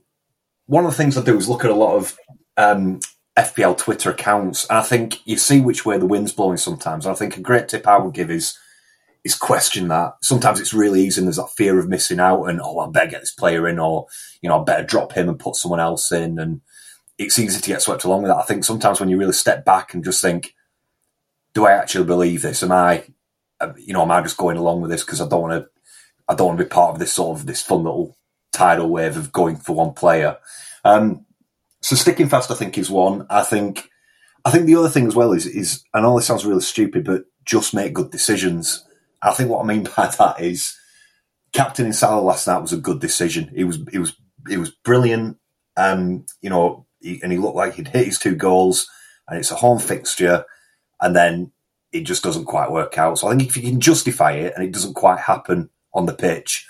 one 0.66 0.85
of 0.85 0.90
the 0.90 0.96
things 0.96 1.16
I 1.16 1.22
do 1.22 1.37
is 1.37 1.48
look 1.48 1.64
at 1.64 1.70
a 1.70 1.74
lot 1.74 1.96
of 1.96 2.16
um, 2.57 3.00
FPL 3.37 3.78
Twitter 3.78 4.11
accounts, 4.11 4.68
and 4.68 4.78
I 4.78 4.83
think 4.83 5.20
you 5.24 5.37
see 5.37 5.61
which 5.61 5.87
way 5.87 5.98
the 5.98 6.07
wind's 6.07 6.33
blowing 6.33 6.57
sometimes. 6.57 7.07
And 7.07 7.12
I 7.12 7.16
think 7.18 7.37
a 7.37 7.40
great 7.40 7.68
tip 7.68 7.87
I 7.87 7.98
would 7.98 8.14
give 8.14 8.30
is 8.30 8.59
is 9.22 9.37
question 9.37 9.88
that. 9.88 10.14
Sometimes 10.20 10.61
it's 10.61 10.74
really 10.74 11.02
easy, 11.02 11.20
and 11.20 11.28
there's 11.28 11.37
that 11.37 11.50
fear 11.57 11.78
of 11.78 11.88
missing 11.88 12.18
out, 12.18 12.44
and 12.44 12.61
oh, 12.61 12.80
I 12.80 12.90
better 12.90 13.11
get 13.11 13.20
this 13.20 13.33
player 13.33 13.68
in, 13.68 13.78
or 13.78 14.07
you 14.42 14.48
know, 14.48 14.61
I 14.61 14.64
better 14.64 14.85
drop 14.85 15.12
him 15.12 15.28
and 15.28 15.38
put 15.38 15.54
someone 15.57 15.80
else 15.80 16.11
in, 16.11 16.40
and 16.40 16.61
it's 17.18 17.38
easy 17.38 17.61
to 17.61 17.68
get 17.68 17.83
swept 17.83 18.05
along 18.05 18.22
with 18.22 18.31
that. 18.31 18.38
I 18.38 18.42
think 18.42 18.64
sometimes 18.64 19.00
when 19.00 19.09
you 19.09 19.18
really 19.18 19.33
step 19.33 19.64
back 19.64 19.94
and 19.94 20.05
just 20.05 20.20
think, 20.20 20.55
do 21.55 21.66
I 21.66 21.72
actually 21.72 22.05
believe 22.07 22.42
this? 22.42 22.62
Am 22.62 22.72
I, 22.72 23.05
uh, 23.61 23.72
you 23.77 23.92
know, 23.92 24.03
am 24.03 24.11
I 24.11 24.20
just 24.22 24.37
going 24.37 24.57
along 24.57 24.81
with 24.81 24.90
this 24.90 25.05
because 25.05 25.20
I 25.20 25.29
don't 25.29 25.42
want 25.42 25.62
to, 25.62 25.70
I 26.29 26.35
don't 26.35 26.48
want 26.48 26.59
to 26.59 26.64
be 26.64 26.68
part 26.68 26.92
of 26.92 26.98
this 26.98 27.12
sort 27.12 27.38
of 27.38 27.46
this 27.46 27.62
fun 27.62 27.85
little 27.85 28.16
tidal 28.53 28.88
wave 28.88 29.16
of 29.16 29.33
going 29.33 29.57
for 29.57 29.77
one 29.77 29.92
player. 29.92 30.38
Um, 30.85 31.24
so 31.81 31.96
sticking 31.96 32.29
fast, 32.29 32.50
I 32.50 32.55
think, 32.55 32.79
is 32.79 32.90
one. 32.90 33.27
I 33.31 33.42
think, 33.42 33.90
I 34.44 34.50
think 34.50 34.66
the 34.66 34.77
other 34.77 34.88
thing 34.88 35.07
as 35.07 35.14
well 35.14 35.33
is, 35.33 35.46
is 35.46 35.85
I 35.92 36.00
know 36.00 36.16
this 36.16 36.27
sounds 36.27 36.46
really 36.46 36.62
stupid, 36.62 37.05
but 37.05 37.24
just 37.44 37.74
make 37.74 37.94
good 37.94 38.11
decisions. 38.11 38.85
I 39.22 39.33
think 39.33 39.50
what 39.50 39.62
I 39.62 39.66
mean 39.66 39.85
by 39.96 40.07
that 40.07 40.40
is 40.40 40.77
captaining 41.53 41.92
Salah 41.92 42.22
last 42.22 42.46
night 42.46 42.59
was 42.59 42.72
a 42.72 42.79
good 42.79 43.00
decision. 43.00 43.53
It 43.55 43.64
was, 43.64 43.79
he 43.92 43.98
was, 43.98 44.16
he 44.48 44.57
was 44.57 44.70
brilliant. 44.70 45.38
Um, 45.77 46.27
you 46.40 46.50
know, 46.50 46.84
he, 47.05 47.21
and 47.23 47.31
he 47.31 47.38
looked 47.38 47.57
like 47.57 47.75
he'd 47.75 47.88
hit 47.88 48.07
his 48.07 48.19
two 48.19 48.35
goals, 48.35 48.88
and 49.29 49.38
it's 49.38 49.51
a 49.51 49.57
home 49.57 49.79
fixture, 49.79 50.45
and 51.01 51.14
then 51.14 51.53
it 51.93 52.03
just 52.03 52.25
doesn't 52.25 52.47
quite 52.47 52.73
work 52.73 52.99
out. 52.99 53.19
So 53.19 53.29
I 53.29 53.37
think 53.37 53.49
if 53.49 53.57
you 53.57 53.62
can 53.62 53.81
justify 53.81 54.33
it 54.33 54.55
and 54.57 54.64
it 54.64 54.73
doesn't 54.73 54.95
quite 54.95 55.21
happen 55.21 55.71
on 55.93 56.07
the 56.07 56.14
pitch, 56.14 56.67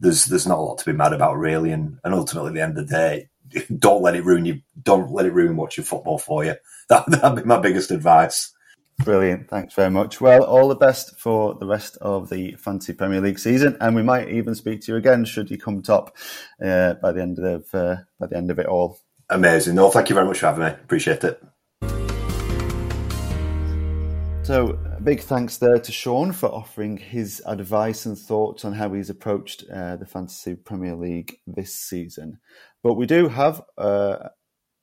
there's 0.00 0.24
there's 0.26 0.46
not 0.46 0.58
a 0.58 0.62
lot 0.62 0.78
to 0.78 0.84
be 0.84 0.96
mad 0.96 1.12
about 1.12 1.36
really. 1.36 1.70
And, 1.70 1.98
and 2.02 2.14
ultimately, 2.14 2.50
at 2.50 2.54
the 2.54 2.62
end 2.62 2.78
of 2.78 2.88
the 2.88 2.94
day, 2.94 3.28
don't 3.78 4.02
let 4.02 4.16
it 4.16 4.24
ruin 4.24 4.44
you. 4.44 4.62
Don't 4.82 5.12
let 5.12 5.26
it 5.26 5.32
ruin 5.32 5.56
watching 5.56 5.84
football 5.84 6.18
for 6.18 6.44
you. 6.44 6.54
That 6.90 7.10
that'd 7.10 7.42
be 7.42 7.48
my 7.48 7.58
biggest 7.60 7.90
advice. 7.90 8.52
Brilliant. 8.98 9.48
Thanks 9.48 9.72
very 9.72 9.90
much. 9.90 10.20
Well, 10.20 10.44
all 10.44 10.68
the 10.68 10.76
best 10.76 11.18
for 11.18 11.54
the 11.54 11.66
rest 11.66 11.96
of 12.02 12.28
the 12.28 12.56
Fantasy 12.56 12.92
Premier 12.92 13.22
League 13.22 13.38
season, 13.38 13.78
and 13.80 13.96
we 13.96 14.02
might 14.02 14.28
even 14.28 14.54
speak 14.54 14.82
to 14.82 14.92
you 14.92 14.98
again 14.98 15.24
should 15.24 15.50
you 15.50 15.56
come 15.56 15.80
top 15.80 16.14
uh, 16.62 16.92
by 16.94 17.10
the 17.10 17.22
end 17.22 17.38
of 17.38 17.74
uh, 17.74 17.96
by 18.20 18.26
the 18.26 18.36
end 18.36 18.50
of 18.50 18.58
it 18.58 18.66
all. 18.66 18.98
Amazing. 19.30 19.74
No, 19.74 19.90
thank 19.90 20.08
you 20.08 20.14
very 20.14 20.26
much 20.26 20.38
for 20.40 20.46
having 20.46 20.64
me. 20.64 20.70
Appreciate 20.70 21.24
it. 21.24 21.42
So, 24.44 24.78
big 25.02 25.20
thanks 25.20 25.56
there 25.56 25.78
to 25.78 25.90
Sean 25.90 26.32
for 26.32 26.50
offering 26.50 26.98
his 26.98 27.42
advice 27.46 28.04
and 28.04 28.18
thoughts 28.18 28.66
on 28.66 28.74
how 28.74 28.92
he's 28.92 29.08
approached 29.08 29.64
uh, 29.72 29.96
the 29.96 30.04
Fantasy 30.04 30.54
Premier 30.54 30.94
League 30.94 31.38
this 31.46 31.74
season. 31.74 32.38
But 32.82 32.94
we 32.94 33.06
do 33.06 33.28
have 33.28 33.62
uh, 33.78 34.28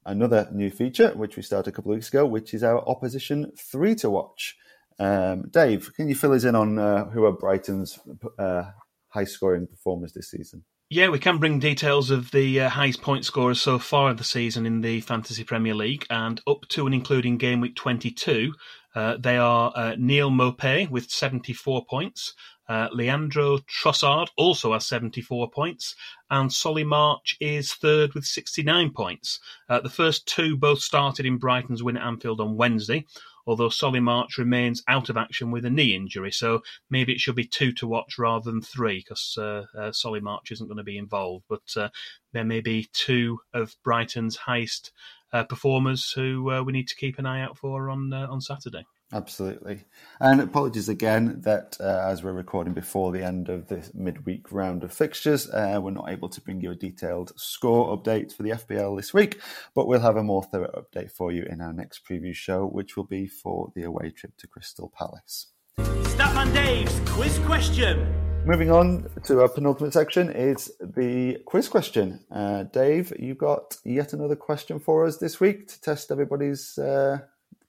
another 0.03 0.49
new 0.51 0.71
feature, 0.71 1.09
which 1.09 1.37
we 1.37 1.43
started 1.43 1.69
a 1.69 1.73
couple 1.73 1.91
of 1.91 1.97
weeks 1.97 2.09
ago, 2.09 2.25
which 2.25 2.55
is 2.55 2.63
our 2.63 2.79
opposition 2.89 3.51
three 3.55 3.93
to 3.95 4.09
watch. 4.09 4.57
Um, 4.97 5.43
Dave, 5.51 5.93
can 5.93 6.09
you 6.09 6.15
fill 6.15 6.33
us 6.33 6.43
in 6.43 6.55
on 6.55 6.79
uh, 6.79 7.05
who 7.05 7.25
are 7.25 7.31
Brighton's 7.31 7.99
uh, 8.39 8.63
high 9.09 9.25
scoring 9.25 9.67
performers 9.67 10.13
this 10.13 10.31
season? 10.31 10.63
Yeah, 10.93 11.07
we 11.07 11.19
can 11.19 11.37
bring 11.37 11.57
details 11.57 12.11
of 12.11 12.31
the 12.31 12.59
uh, 12.59 12.69
highest 12.69 13.01
point 13.01 13.23
scorers 13.23 13.61
so 13.61 13.79
far 13.79 14.09
of 14.09 14.17
the 14.17 14.25
season 14.25 14.65
in 14.65 14.81
the 14.81 14.99
Fantasy 14.99 15.45
Premier 15.45 15.73
League, 15.73 16.05
and 16.09 16.41
up 16.45 16.67
to 16.67 16.85
and 16.85 16.93
including 16.93 17.37
game 17.37 17.61
week 17.61 17.77
22, 17.77 18.53
uh, 18.93 19.15
they 19.15 19.37
are 19.37 19.71
uh, 19.73 19.95
Neal 19.97 20.29
Maupay 20.29 20.89
with 20.89 21.09
74 21.09 21.85
points, 21.85 22.33
uh, 22.71 22.87
Leandro 22.93 23.57
Trossard 23.57 24.29
also 24.37 24.71
has 24.71 24.87
74 24.87 25.51
points, 25.51 25.93
and 26.29 26.53
Solly 26.53 26.85
March 26.85 27.35
is 27.41 27.73
third 27.73 28.13
with 28.13 28.23
69 28.23 28.91
points. 28.91 29.41
Uh, 29.67 29.81
the 29.81 29.89
first 29.89 30.25
two 30.25 30.55
both 30.55 30.79
started 30.79 31.25
in 31.25 31.37
Brighton's 31.37 31.83
win 31.83 31.97
at 31.97 32.07
Anfield 32.07 32.39
on 32.39 32.55
Wednesday, 32.55 33.05
although 33.45 33.69
Solly 33.69 33.99
March 33.99 34.37
remains 34.37 34.83
out 34.87 35.09
of 35.09 35.17
action 35.17 35.51
with 35.51 35.65
a 35.65 35.69
knee 35.69 35.95
injury. 35.95 36.31
So 36.31 36.61
maybe 36.89 37.13
it 37.13 37.19
should 37.19 37.35
be 37.35 37.45
two 37.45 37.71
to 37.73 37.87
watch 37.87 38.17
rather 38.17 38.49
than 38.49 38.61
three 38.61 38.99
because 38.99 39.35
uh, 39.37 39.65
uh, 39.77 39.91
Solly 39.91 40.19
March 40.19 40.51
isn't 40.51 40.67
going 40.67 40.77
to 40.77 40.83
be 40.83 40.97
involved. 40.97 41.45
But 41.49 41.75
uh, 41.75 41.89
there 42.33 42.45
may 42.45 42.61
be 42.61 42.89
two 42.93 43.39
of 43.53 43.75
Brighton's 43.83 44.35
highest 44.35 44.91
uh, 45.33 45.43
performers 45.43 46.11
who 46.11 46.51
uh, 46.51 46.63
we 46.63 46.73
need 46.73 46.87
to 46.87 46.95
keep 46.95 47.19
an 47.19 47.25
eye 47.25 47.41
out 47.41 47.57
for 47.57 47.89
on 47.89 48.13
uh, 48.13 48.27
on 48.29 48.41
Saturday. 48.41 48.85
Absolutely. 49.13 49.83
And 50.21 50.39
apologies 50.39 50.87
again 50.87 51.41
that 51.41 51.75
uh, 51.81 52.05
as 52.07 52.23
we're 52.23 52.31
recording 52.31 52.73
before 52.73 53.11
the 53.11 53.23
end 53.23 53.49
of 53.49 53.67
this 53.67 53.91
midweek 53.93 54.51
round 54.51 54.83
of 54.83 54.93
fixtures, 54.93 55.49
uh, 55.49 55.79
we're 55.81 55.91
not 55.91 56.09
able 56.09 56.29
to 56.29 56.39
bring 56.39 56.61
you 56.61 56.71
a 56.71 56.75
detailed 56.75 57.33
score 57.35 57.97
update 57.97 58.31
for 58.31 58.43
the 58.43 58.51
FPL 58.51 58.95
this 58.95 59.13
week, 59.13 59.41
but 59.75 59.87
we'll 59.87 59.99
have 59.99 60.15
a 60.15 60.23
more 60.23 60.43
thorough 60.43 60.71
update 60.71 61.11
for 61.11 61.31
you 61.31 61.43
in 61.43 61.59
our 61.59 61.73
next 61.73 62.07
preview 62.07 62.33
show, 62.33 62.65
which 62.65 62.95
will 62.95 63.03
be 63.03 63.27
for 63.27 63.71
the 63.75 63.83
away 63.83 64.11
trip 64.11 64.37
to 64.37 64.47
Crystal 64.47 64.91
Palace. 64.97 65.47
Statman 65.77 66.53
Dave's 66.53 66.99
quiz 67.05 67.37
question. 67.39 68.07
Moving 68.45 68.71
on 68.71 69.07
to 69.25 69.41
our 69.41 69.49
penultimate 69.49 69.93
section 69.93 70.31
is 70.31 70.71
the 70.79 71.37
quiz 71.45 71.67
question. 71.67 72.21
Uh, 72.31 72.63
Dave, 72.63 73.13
You've 73.19 73.37
got 73.37 73.75
yet 73.83 74.13
another 74.13 74.35
question 74.35 74.79
for 74.79 75.05
us 75.05 75.17
this 75.17 75.39
week 75.39 75.67
to 75.67 75.81
test 75.81 76.11
everybody's 76.11 76.77
uh, 76.77 77.19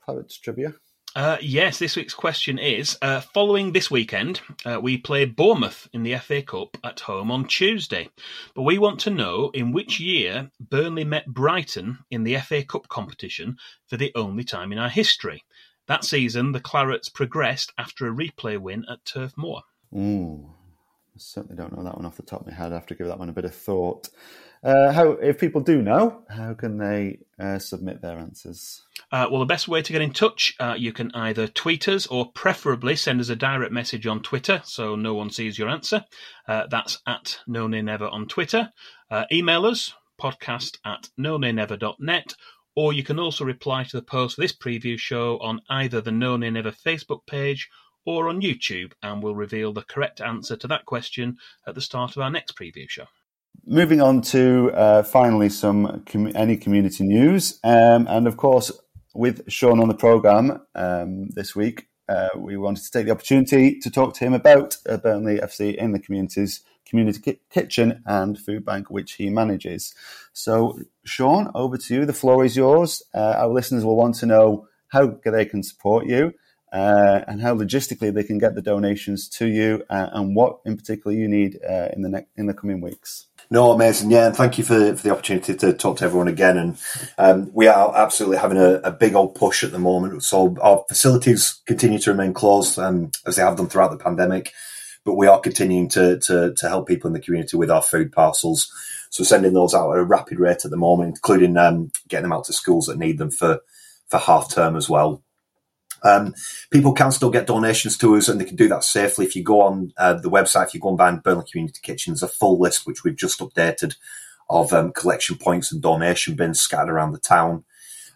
Pirates 0.06 0.38
trivia. 0.38 0.72
Uh, 1.14 1.36
yes, 1.42 1.78
this 1.78 1.94
week's 1.94 2.14
question 2.14 2.58
is 2.58 2.96
uh, 3.02 3.20
Following 3.20 3.72
this 3.72 3.90
weekend, 3.90 4.40
uh, 4.64 4.80
we 4.80 4.96
play 4.96 5.26
Bournemouth 5.26 5.86
in 5.92 6.04
the 6.04 6.16
FA 6.16 6.40
Cup 6.40 6.78
at 6.82 7.00
home 7.00 7.30
on 7.30 7.46
Tuesday. 7.46 8.08
But 8.54 8.62
we 8.62 8.78
want 8.78 8.98
to 9.00 9.10
know 9.10 9.50
in 9.52 9.72
which 9.72 10.00
year 10.00 10.50
Burnley 10.58 11.04
met 11.04 11.26
Brighton 11.26 11.98
in 12.10 12.24
the 12.24 12.38
FA 12.38 12.64
Cup 12.64 12.88
competition 12.88 13.58
for 13.86 13.98
the 13.98 14.10
only 14.14 14.42
time 14.42 14.72
in 14.72 14.78
our 14.78 14.88
history. 14.88 15.44
That 15.86 16.04
season, 16.04 16.52
the 16.52 16.60
Clarets 16.60 17.12
progressed 17.12 17.72
after 17.76 18.06
a 18.06 18.14
replay 18.14 18.58
win 18.58 18.86
at 18.88 19.04
Turf 19.04 19.34
Moor. 19.36 19.62
Ooh, 19.94 20.54
Certainly 21.16 21.56
don't 21.56 21.76
know 21.76 21.84
that 21.84 21.96
one 21.96 22.06
off 22.06 22.16
the 22.16 22.22
top 22.22 22.40
of 22.40 22.46
my 22.46 22.54
head. 22.54 22.72
I 22.72 22.76
have 22.76 22.86
to 22.86 22.94
give 22.94 23.06
that 23.06 23.18
one 23.18 23.28
a 23.28 23.32
bit 23.32 23.44
of 23.44 23.54
thought. 23.54 24.08
Uh, 24.64 24.92
how, 24.92 25.10
if 25.12 25.40
people 25.40 25.60
do 25.60 25.82
know, 25.82 26.22
how 26.28 26.54
can 26.54 26.78
they 26.78 27.18
uh, 27.38 27.58
submit 27.58 28.00
their 28.00 28.16
answers? 28.16 28.82
Uh, 29.10 29.26
well, 29.30 29.40
the 29.40 29.46
best 29.46 29.66
way 29.66 29.82
to 29.82 29.92
get 29.92 30.00
in 30.00 30.12
touch, 30.12 30.54
uh, 30.60 30.74
you 30.78 30.92
can 30.92 31.10
either 31.14 31.48
tweet 31.48 31.88
us 31.88 32.06
or 32.06 32.30
preferably 32.30 32.94
send 32.94 33.20
us 33.20 33.28
a 33.28 33.36
direct 33.36 33.72
message 33.72 34.06
on 34.06 34.22
Twitter 34.22 34.62
so 34.64 34.94
no 34.94 35.14
one 35.14 35.30
sees 35.30 35.58
your 35.58 35.68
answer. 35.68 36.04
Uh, 36.46 36.66
that's 36.70 36.98
at 37.06 37.40
no 37.46 37.66
never 37.66 38.06
on 38.06 38.28
Twitter. 38.28 38.72
Uh, 39.10 39.24
email 39.32 39.66
us, 39.66 39.94
podcast 40.20 40.78
at 40.84 41.10
no 41.18 41.36
never.net, 41.36 42.34
or 42.74 42.92
you 42.92 43.02
can 43.02 43.18
also 43.18 43.44
reply 43.44 43.84
to 43.84 43.96
the 43.96 44.02
post 44.02 44.36
for 44.36 44.40
this 44.40 44.56
preview 44.56 44.98
show 44.98 45.38
on 45.38 45.60
either 45.68 46.00
the 46.00 46.12
No 46.12 46.36
Never 46.36 46.70
Facebook 46.70 47.26
page 47.26 47.68
or 48.04 48.28
on 48.28 48.40
YouTube, 48.40 48.92
and 49.02 49.22
we'll 49.22 49.34
reveal 49.34 49.72
the 49.72 49.82
correct 49.82 50.20
answer 50.20 50.56
to 50.56 50.68
that 50.68 50.86
question 50.86 51.36
at 51.66 51.74
the 51.74 51.80
start 51.80 52.16
of 52.16 52.22
our 52.22 52.30
next 52.30 52.56
preview 52.56 52.88
show. 52.88 53.06
Moving 53.64 54.00
on 54.00 54.22
to 54.22 54.70
uh, 54.72 55.02
finally 55.02 55.48
some 55.48 56.02
com- 56.06 56.34
any 56.34 56.56
community 56.56 57.04
news, 57.04 57.60
um, 57.62 58.06
and 58.08 58.26
of 58.26 58.36
course 58.36 58.72
with 59.14 59.50
Sean 59.50 59.80
on 59.80 59.88
the 59.88 59.94
program 59.94 60.62
um, 60.74 61.28
this 61.30 61.54
week, 61.54 61.88
uh, 62.08 62.28
we 62.36 62.56
wanted 62.56 62.84
to 62.84 62.90
take 62.90 63.06
the 63.06 63.12
opportunity 63.12 63.78
to 63.78 63.90
talk 63.90 64.14
to 64.14 64.24
him 64.24 64.32
about 64.32 64.76
uh, 64.88 64.96
Burnley 64.96 65.38
FC 65.38 65.74
in 65.74 65.92
the 65.92 65.98
community's 65.98 66.62
community 66.84 67.20
ki- 67.20 67.40
kitchen 67.50 68.02
and 68.06 68.38
food 68.38 68.64
bank, 68.64 68.90
which 68.90 69.12
he 69.14 69.30
manages. 69.30 69.94
So, 70.32 70.78
Sean, 71.04 71.50
over 71.54 71.76
to 71.76 71.94
you. 71.94 72.06
The 72.06 72.12
floor 72.12 72.44
is 72.44 72.56
yours. 72.56 73.02
Uh, 73.14 73.34
our 73.38 73.48
listeners 73.48 73.84
will 73.84 73.96
want 73.96 74.16
to 74.16 74.26
know 74.26 74.68
how 74.88 75.18
they 75.24 75.44
can 75.44 75.62
support 75.62 76.06
you. 76.06 76.32
Uh, 76.72 77.22
and 77.28 77.42
how 77.42 77.54
logistically 77.54 78.12
they 78.12 78.24
can 78.24 78.38
get 78.38 78.54
the 78.54 78.62
donations 78.62 79.28
to 79.28 79.46
you, 79.46 79.84
uh, 79.90 80.08
and 80.12 80.34
what 80.34 80.58
in 80.64 80.74
particular 80.74 81.14
you 81.14 81.28
need 81.28 81.58
uh, 81.68 81.88
in 81.92 82.00
the 82.00 82.08
ne- 82.08 82.26
in 82.36 82.46
the 82.46 82.54
coming 82.54 82.80
weeks. 82.80 83.26
No, 83.50 83.70
amazing. 83.72 84.10
Yeah, 84.10 84.28
and 84.28 84.36
thank 84.36 84.56
you 84.56 84.64
for, 84.64 84.96
for 84.96 85.02
the 85.02 85.10
opportunity 85.10 85.54
to 85.54 85.74
talk 85.74 85.98
to 85.98 86.06
everyone 86.06 86.28
again. 86.28 86.56
And 86.56 86.78
um, 87.18 87.50
we 87.52 87.66
are 87.66 87.94
absolutely 87.94 88.38
having 88.38 88.56
a, 88.56 88.76
a, 88.76 88.90
big 88.90 89.14
old 89.14 89.34
push 89.34 89.62
at 89.62 89.72
the 89.72 89.78
moment. 89.78 90.22
So 90.22 90.56
our 90.62 90.86
facilities 90.88 91.60
continue 91.66 91.98
to 91.98 92.12
remain 92.12 92.32
closed 92.32 92.78
um, 92.78 93.10
as 93.26 93.36
they 93.36 93.42
have 93.42 93.58
done 93.58 93.68
throughout 93.68 93.90
the 93.90 94.02
pandemic, 94.02 94.54
but 95.04 95.14
we 95.14 95.26
are 95.26 95.38
continuing 95.38 95.90
to, 95.90 96.18
to, 96.20 96.54
to 96.56 96.68
help 96.68 96.88
people 96.88 97.08
in 97.08 97.12
the 97.12 97.20
community 97.20 97.58
with 97.58 97.70
our 97.70 97.82
food 97.82 98.10
parcels. 98.12 98.72
So 99.10 99.22
sending 99.22 99.52
those 99.52 99.74
out 99.74 99.92
at 99.92 99.98
a 99.98 100.04
rapid 100.04 100.38
rate 100.38 100.64
at 100.64 100.70
the 100.70 100.78
moment, 100.78 101.16
including 101.16 101.58
um, 101.58 101.90
getting 102.08 102.22
them 102.22 102.32
out 102.32 102.44
to 102.44 102.54
schools 102.54 102.86
that 102.86 102.96
need 102.96 103.18
them 103.18 103.30
for, 103.30 103.60
for 104.08 104.16
half 104.16 104.50
term 104.50 104.76
as 104.76 104.88
well. 104.88 105.22
Um, 106.04 106.34
people 106.70 106.92
can 106.92 107.12
still 107.12 107.30
get 107.30 107.46
donations 107.46 107.96
to 107.98 108.16
us 108.16 108.28
and 108.28 108.40
they 108.40 108.44
can 108.44 108.56
do 108.56 108.68
that 108.68 108.84
safely. 108.84 109.24
If 109.24 109.36
you 109.36 109.42
go 109.42 109.62
on 109.62 109.92
uh, 109.96 110.14
the 110.14 110.30
website, 110.30 110.66
if 110.66 110.74
you 110.74 110.80
go 110.80 110.88
on 110.88 110.96
by 110.96 111.12
Burnley 111.12 111.44
Community 111.50 111.80
Kitchen, 111.82 112.12
there's 112.12 112.22
a 112.22 112.28
full 112.28 112.58
list 112.58 112.86
which 112.86 113.04
we've 113.04 113.16
just 113.16 113.40
updated 113.40 113.94
of 114.50 114.72
um, 114.72 114.92
collection 114.92 115.36
points 115.36 115.72
and 115.72 115.80
donation 115.80 116.34
bins 116.34 116.60
scattered 116.60 116.92
around 116.92 117.12
the 117.12 117.18
town. 117.18 117.64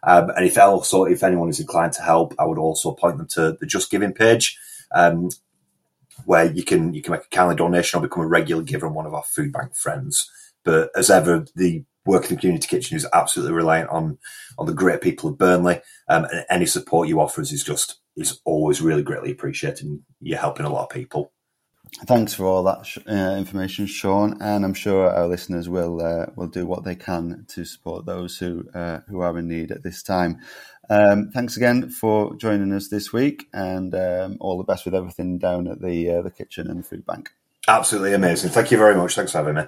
Um, 0.03 0.31
and 0.31 0.44
if 0.44 0.59
also, 0.59 1.05
if 1.05 1.22
anyone 1.22 1.49
is 1.49 1.61
inclined 1.61 1.92
to 1.94 2.03
help, 2.03 2.35
I 2.38 2.44
would 2.44 2.59
also 2.59 2.92
point 2.92 3.18
them 3.18 3.27
to 3.29 3.57
the 3.59 3.66
Just 3.66 3.90
Giving 3.90 4.12
page, 4.12 4.59
um, 4.92 5.31
where 6.25 6.51
you 6.51 6.62
can 6.62 6.94
you 6.94 7.03
can 7.03 7.12
make 7.12 7.25
a 7.25 7.29
kindly 7.29 7.57
donation 7.57 7.99
or 7.99 8.03
become 8.03 8.22
a 8.22 8.29
regular 8.29 8.62
giver 8.62 8.87
and 8.87 8.94
one 8.94 9.07
of 9.07 9.14
our 9.14 9.25
food 9.25 9.53
bank 9.53 9.75
friends. 9.75 10.31
But 10.64 10.90
as 10.94 11.11
ever, 11.11 11.46
the 11.55 11.85
work 12.06 12.24
in 12.24 12.34
the 12.34 12.40
community 12.40 12.68
kitchen 12.68 12.96
is 12.96 13.06
absolutely 13.12 13.54
reliant 13.54 13.90
on 13.90 14.18
on 14.58 14.66
the 14.66 14.74
great 14.74 15.00
people 15.00 15.30
of 15.30 15.38
Burnley. 15.38 15.80
Um, 16.08 16.24
and 16.24 16.44
any 16.48 16.66
support 16.66 17.08
you 17.08 17.20
offer 17.20 17.40
us 17.40 17.52
is 17.52 17.64
just 17.64 18.00
is 18.16 18.40
always 18.44 18.80
really 18.80 19.02
greatly 19.02 19.30
appreciated. 19.32 19.86
You're 20.20 20.38
helping 20.38 20.66
a 20.66 20.72
lot 20.72 20.84
of 20.84 20.90
people. 20.90 21.32
Thanks 22.04 22.34
for 22.34 22.44
all 22.44 22.64
that 22.64 22.84
uh, 23.08 23.36
information, 23.36 23.86
Sean, 23.86 24.42
and 24.42 24.64
I'm 24.64 24.74
sure 24.74 25.08
our 25.08 25.28
listeners 25.28 25.68
will 25.68 26.02
uh, 26.02 26.26
will 26.34 26.48
do 26.48 26.66
what 26.66 26.84
they 26.84 26.96
can 26.96 27.46
to 27.48 27.64
support 27.64 28.06
those 28.06 28.38
who 28.38 28.64
uh, 28.74 29.00
who 29.08 29.20
are 29.20 29.38
in 29.38 29.48
need 29.48 29.70
at 29.70 29.82
this 29.82 30.02
time. 30.02 30.40
Um, 30.90 31.30
thanks 31.32 31.56
again 31.56 31.88
for 31.90 32.34
joining 32.36 32.72
us 32.72 32.88
this 32.88 33.12
week, 33.12 33.46
and 33.52 33.94
um, 33.94 34.36
all 34.40 34.58
the 34.58 34.64
best 34.64 34.84
with 34.84 34.94
everything 34.94 35.38
down 35.38 35.68
at 35.68 35.80
the 35.80 36.10
uh, 36.10 36.22
the 36.22 36.30
kitchen 36.30 36.68
and 36.68 36.80
the 36.80 36.88
food 36.88 37.06
bank. 37.06 37.30
Absolutely 37.68 38.14
amazing. 38.14 38.50
Thank 38.50 38.70
you 38.70 38.78
very 38.78 38.94
much. 38.94 39.14
Thanks 39.14 39.32
for 39.32 39.38
having 39.38 39.54
me. 39.54 39.62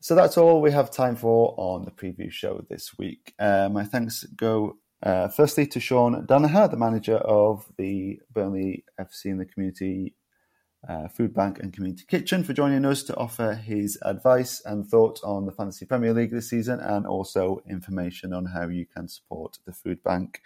So 0.00 0.14
that's 0.14 0.38
all 0.38 0.60
we 0.60 0.70
have 0.70 0.92
time 0.92 1.16
for 1.16 1.54
on 1.56 1.84
the 1.84 1.90
preview 1.90 2.30
show 2.30 2.64
this 2.68 2.96
week. 2.96 3.34
Uh, 3.36 3.68
my 3.68 3.84
thanks 3.84 4.22
go 4.24 4.76
uh, 5.02 5.26
firstly 5.26 5.66
to 5.66 5.80
Sean 5.80 6.24
Danaher, 6.24 6.70
the 6.70 6.76
manager 6.76 7.16
of 7.16 7.66
the 7.76 8.20
Burnley 8.32 8.84
FC 9.00 9.26
in 9.26 9.38
the 9.38 9.44
Community 9.44 10.14
uh, 10.88 11.08
Food 11.08 11.34
Bank 11.34 11.58
and 11.58 11.72
Community 11.72 12.04
Kitchen, 12.06 12.44
for 12.44 12.52
joining 12.52 12.84
us 12.84 13.02
to 13.04 13.16
offer 13.16 13.54
his 13.54 13.98
advice 14.02 14.62
and 14.64 14.86
thoughts 14.86 15.20
on 15.24 15.46
the 15.46 15.52
Fantasy 15.52 15.84
Premier 15.84 16.14
League 16.14 16.30
this 16.30 16.48
season 16.48 16.78
and 16.78 17.04
also 17.04 17.60
information 17.68 18.32
on 18.32 18.46
how 18.46 18.68
you 18.68 18.86
can 18.86 19.08
support 19.08 19.58
the 19.66 19.72
food 19.72 20.00
bank 20.04 20.40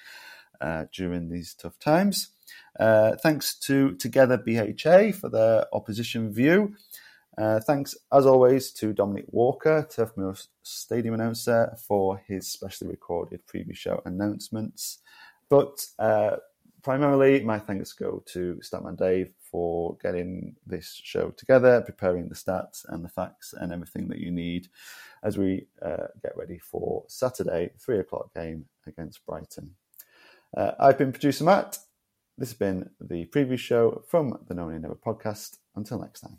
uh, 0.62 0.86
during 0.94 1.28
these 1.28 1.52
tough 1.52 1.78
times. 1.78 2.30
Uh, 2.80 3.16
thanks 3.16 3.54
to 3.58 3.94
Together 3.96 4.38
BHA 4.38 5.12
for 5.12 5.28
their 5.28 5.66
opposition 5.74 6.32
view. 6.32 6.74
Uh, 7.38 7.60
thanks, 7.60 7.96
as 8.12 8.26
always, 8.26 8.70
to 8.72 8.92
Dominic 8.92 9.24
Walker, 9.28 9.86
Turf 9.90 10.12
Moor 10.16 10.34
Stadium 10.62 11.14
announcer, 11.14 11.74
for 11.86 12.22
his 12.26 12.46
specially 12.46 12.90
recorded 12.90 13.40
preview 13.46 13.74
show 13.74 14.02
announcements. 14.04 14.98
But 15.48 15.86
uh, 15.98 16.36
primarily, 16.82 17.42
my 17.42 17.58
thanks 17.58 17.92
go 17.92 18.22
to 18.26 18.60
Statman 18.62 18.98
Dave 18.98 19.32
for 19.50 19.96
getting 20.02 20.56
this 20.66 21.00
show 21.02 21.30
together, 21.30 21.80
preparing 21.80 22.28
the 22.28 22.34
stats 22.34 22.84
and 22.88 23.04
the 23.04 23.08
facts 23.08 23.54
and 23.58 23.72
everything 23.72 24.08
that 24.08 24.18
you 24.18 24.30
need 24.30 24.68
as 25.22 25.38
we 25.38 25.66
uh, 25.82 26.08
get 26.22 26.36
ready 26.36 26.58
for 26.58 27.04
Saturday, 27.08 27.70
three 27.78 27.98
o'clock 27.98 28.34
game 28.34 28.66
against 28.86 29.24
Brighton. 29.26 29.74
Uh, 30.56 30.72
I've 30.78 30.98
been 30.98 31.12
producer 31.12 31.44
Matt. 31.44 31.78
This 32.36 32.50
has 32.50 32.58
been 32.58 32.90
the 33.00 33.26
preview 33.26 33.58
show 33.58 34.02
from 34.08 34.38
the 34.48 34.54
No 34.54 34.68
Nay 34.68 34.78
Never 34.78 34.94
podcast. 34.94 35.58
Until 35.74 36.00
next 36.00 36.20
time. 36.20 36.38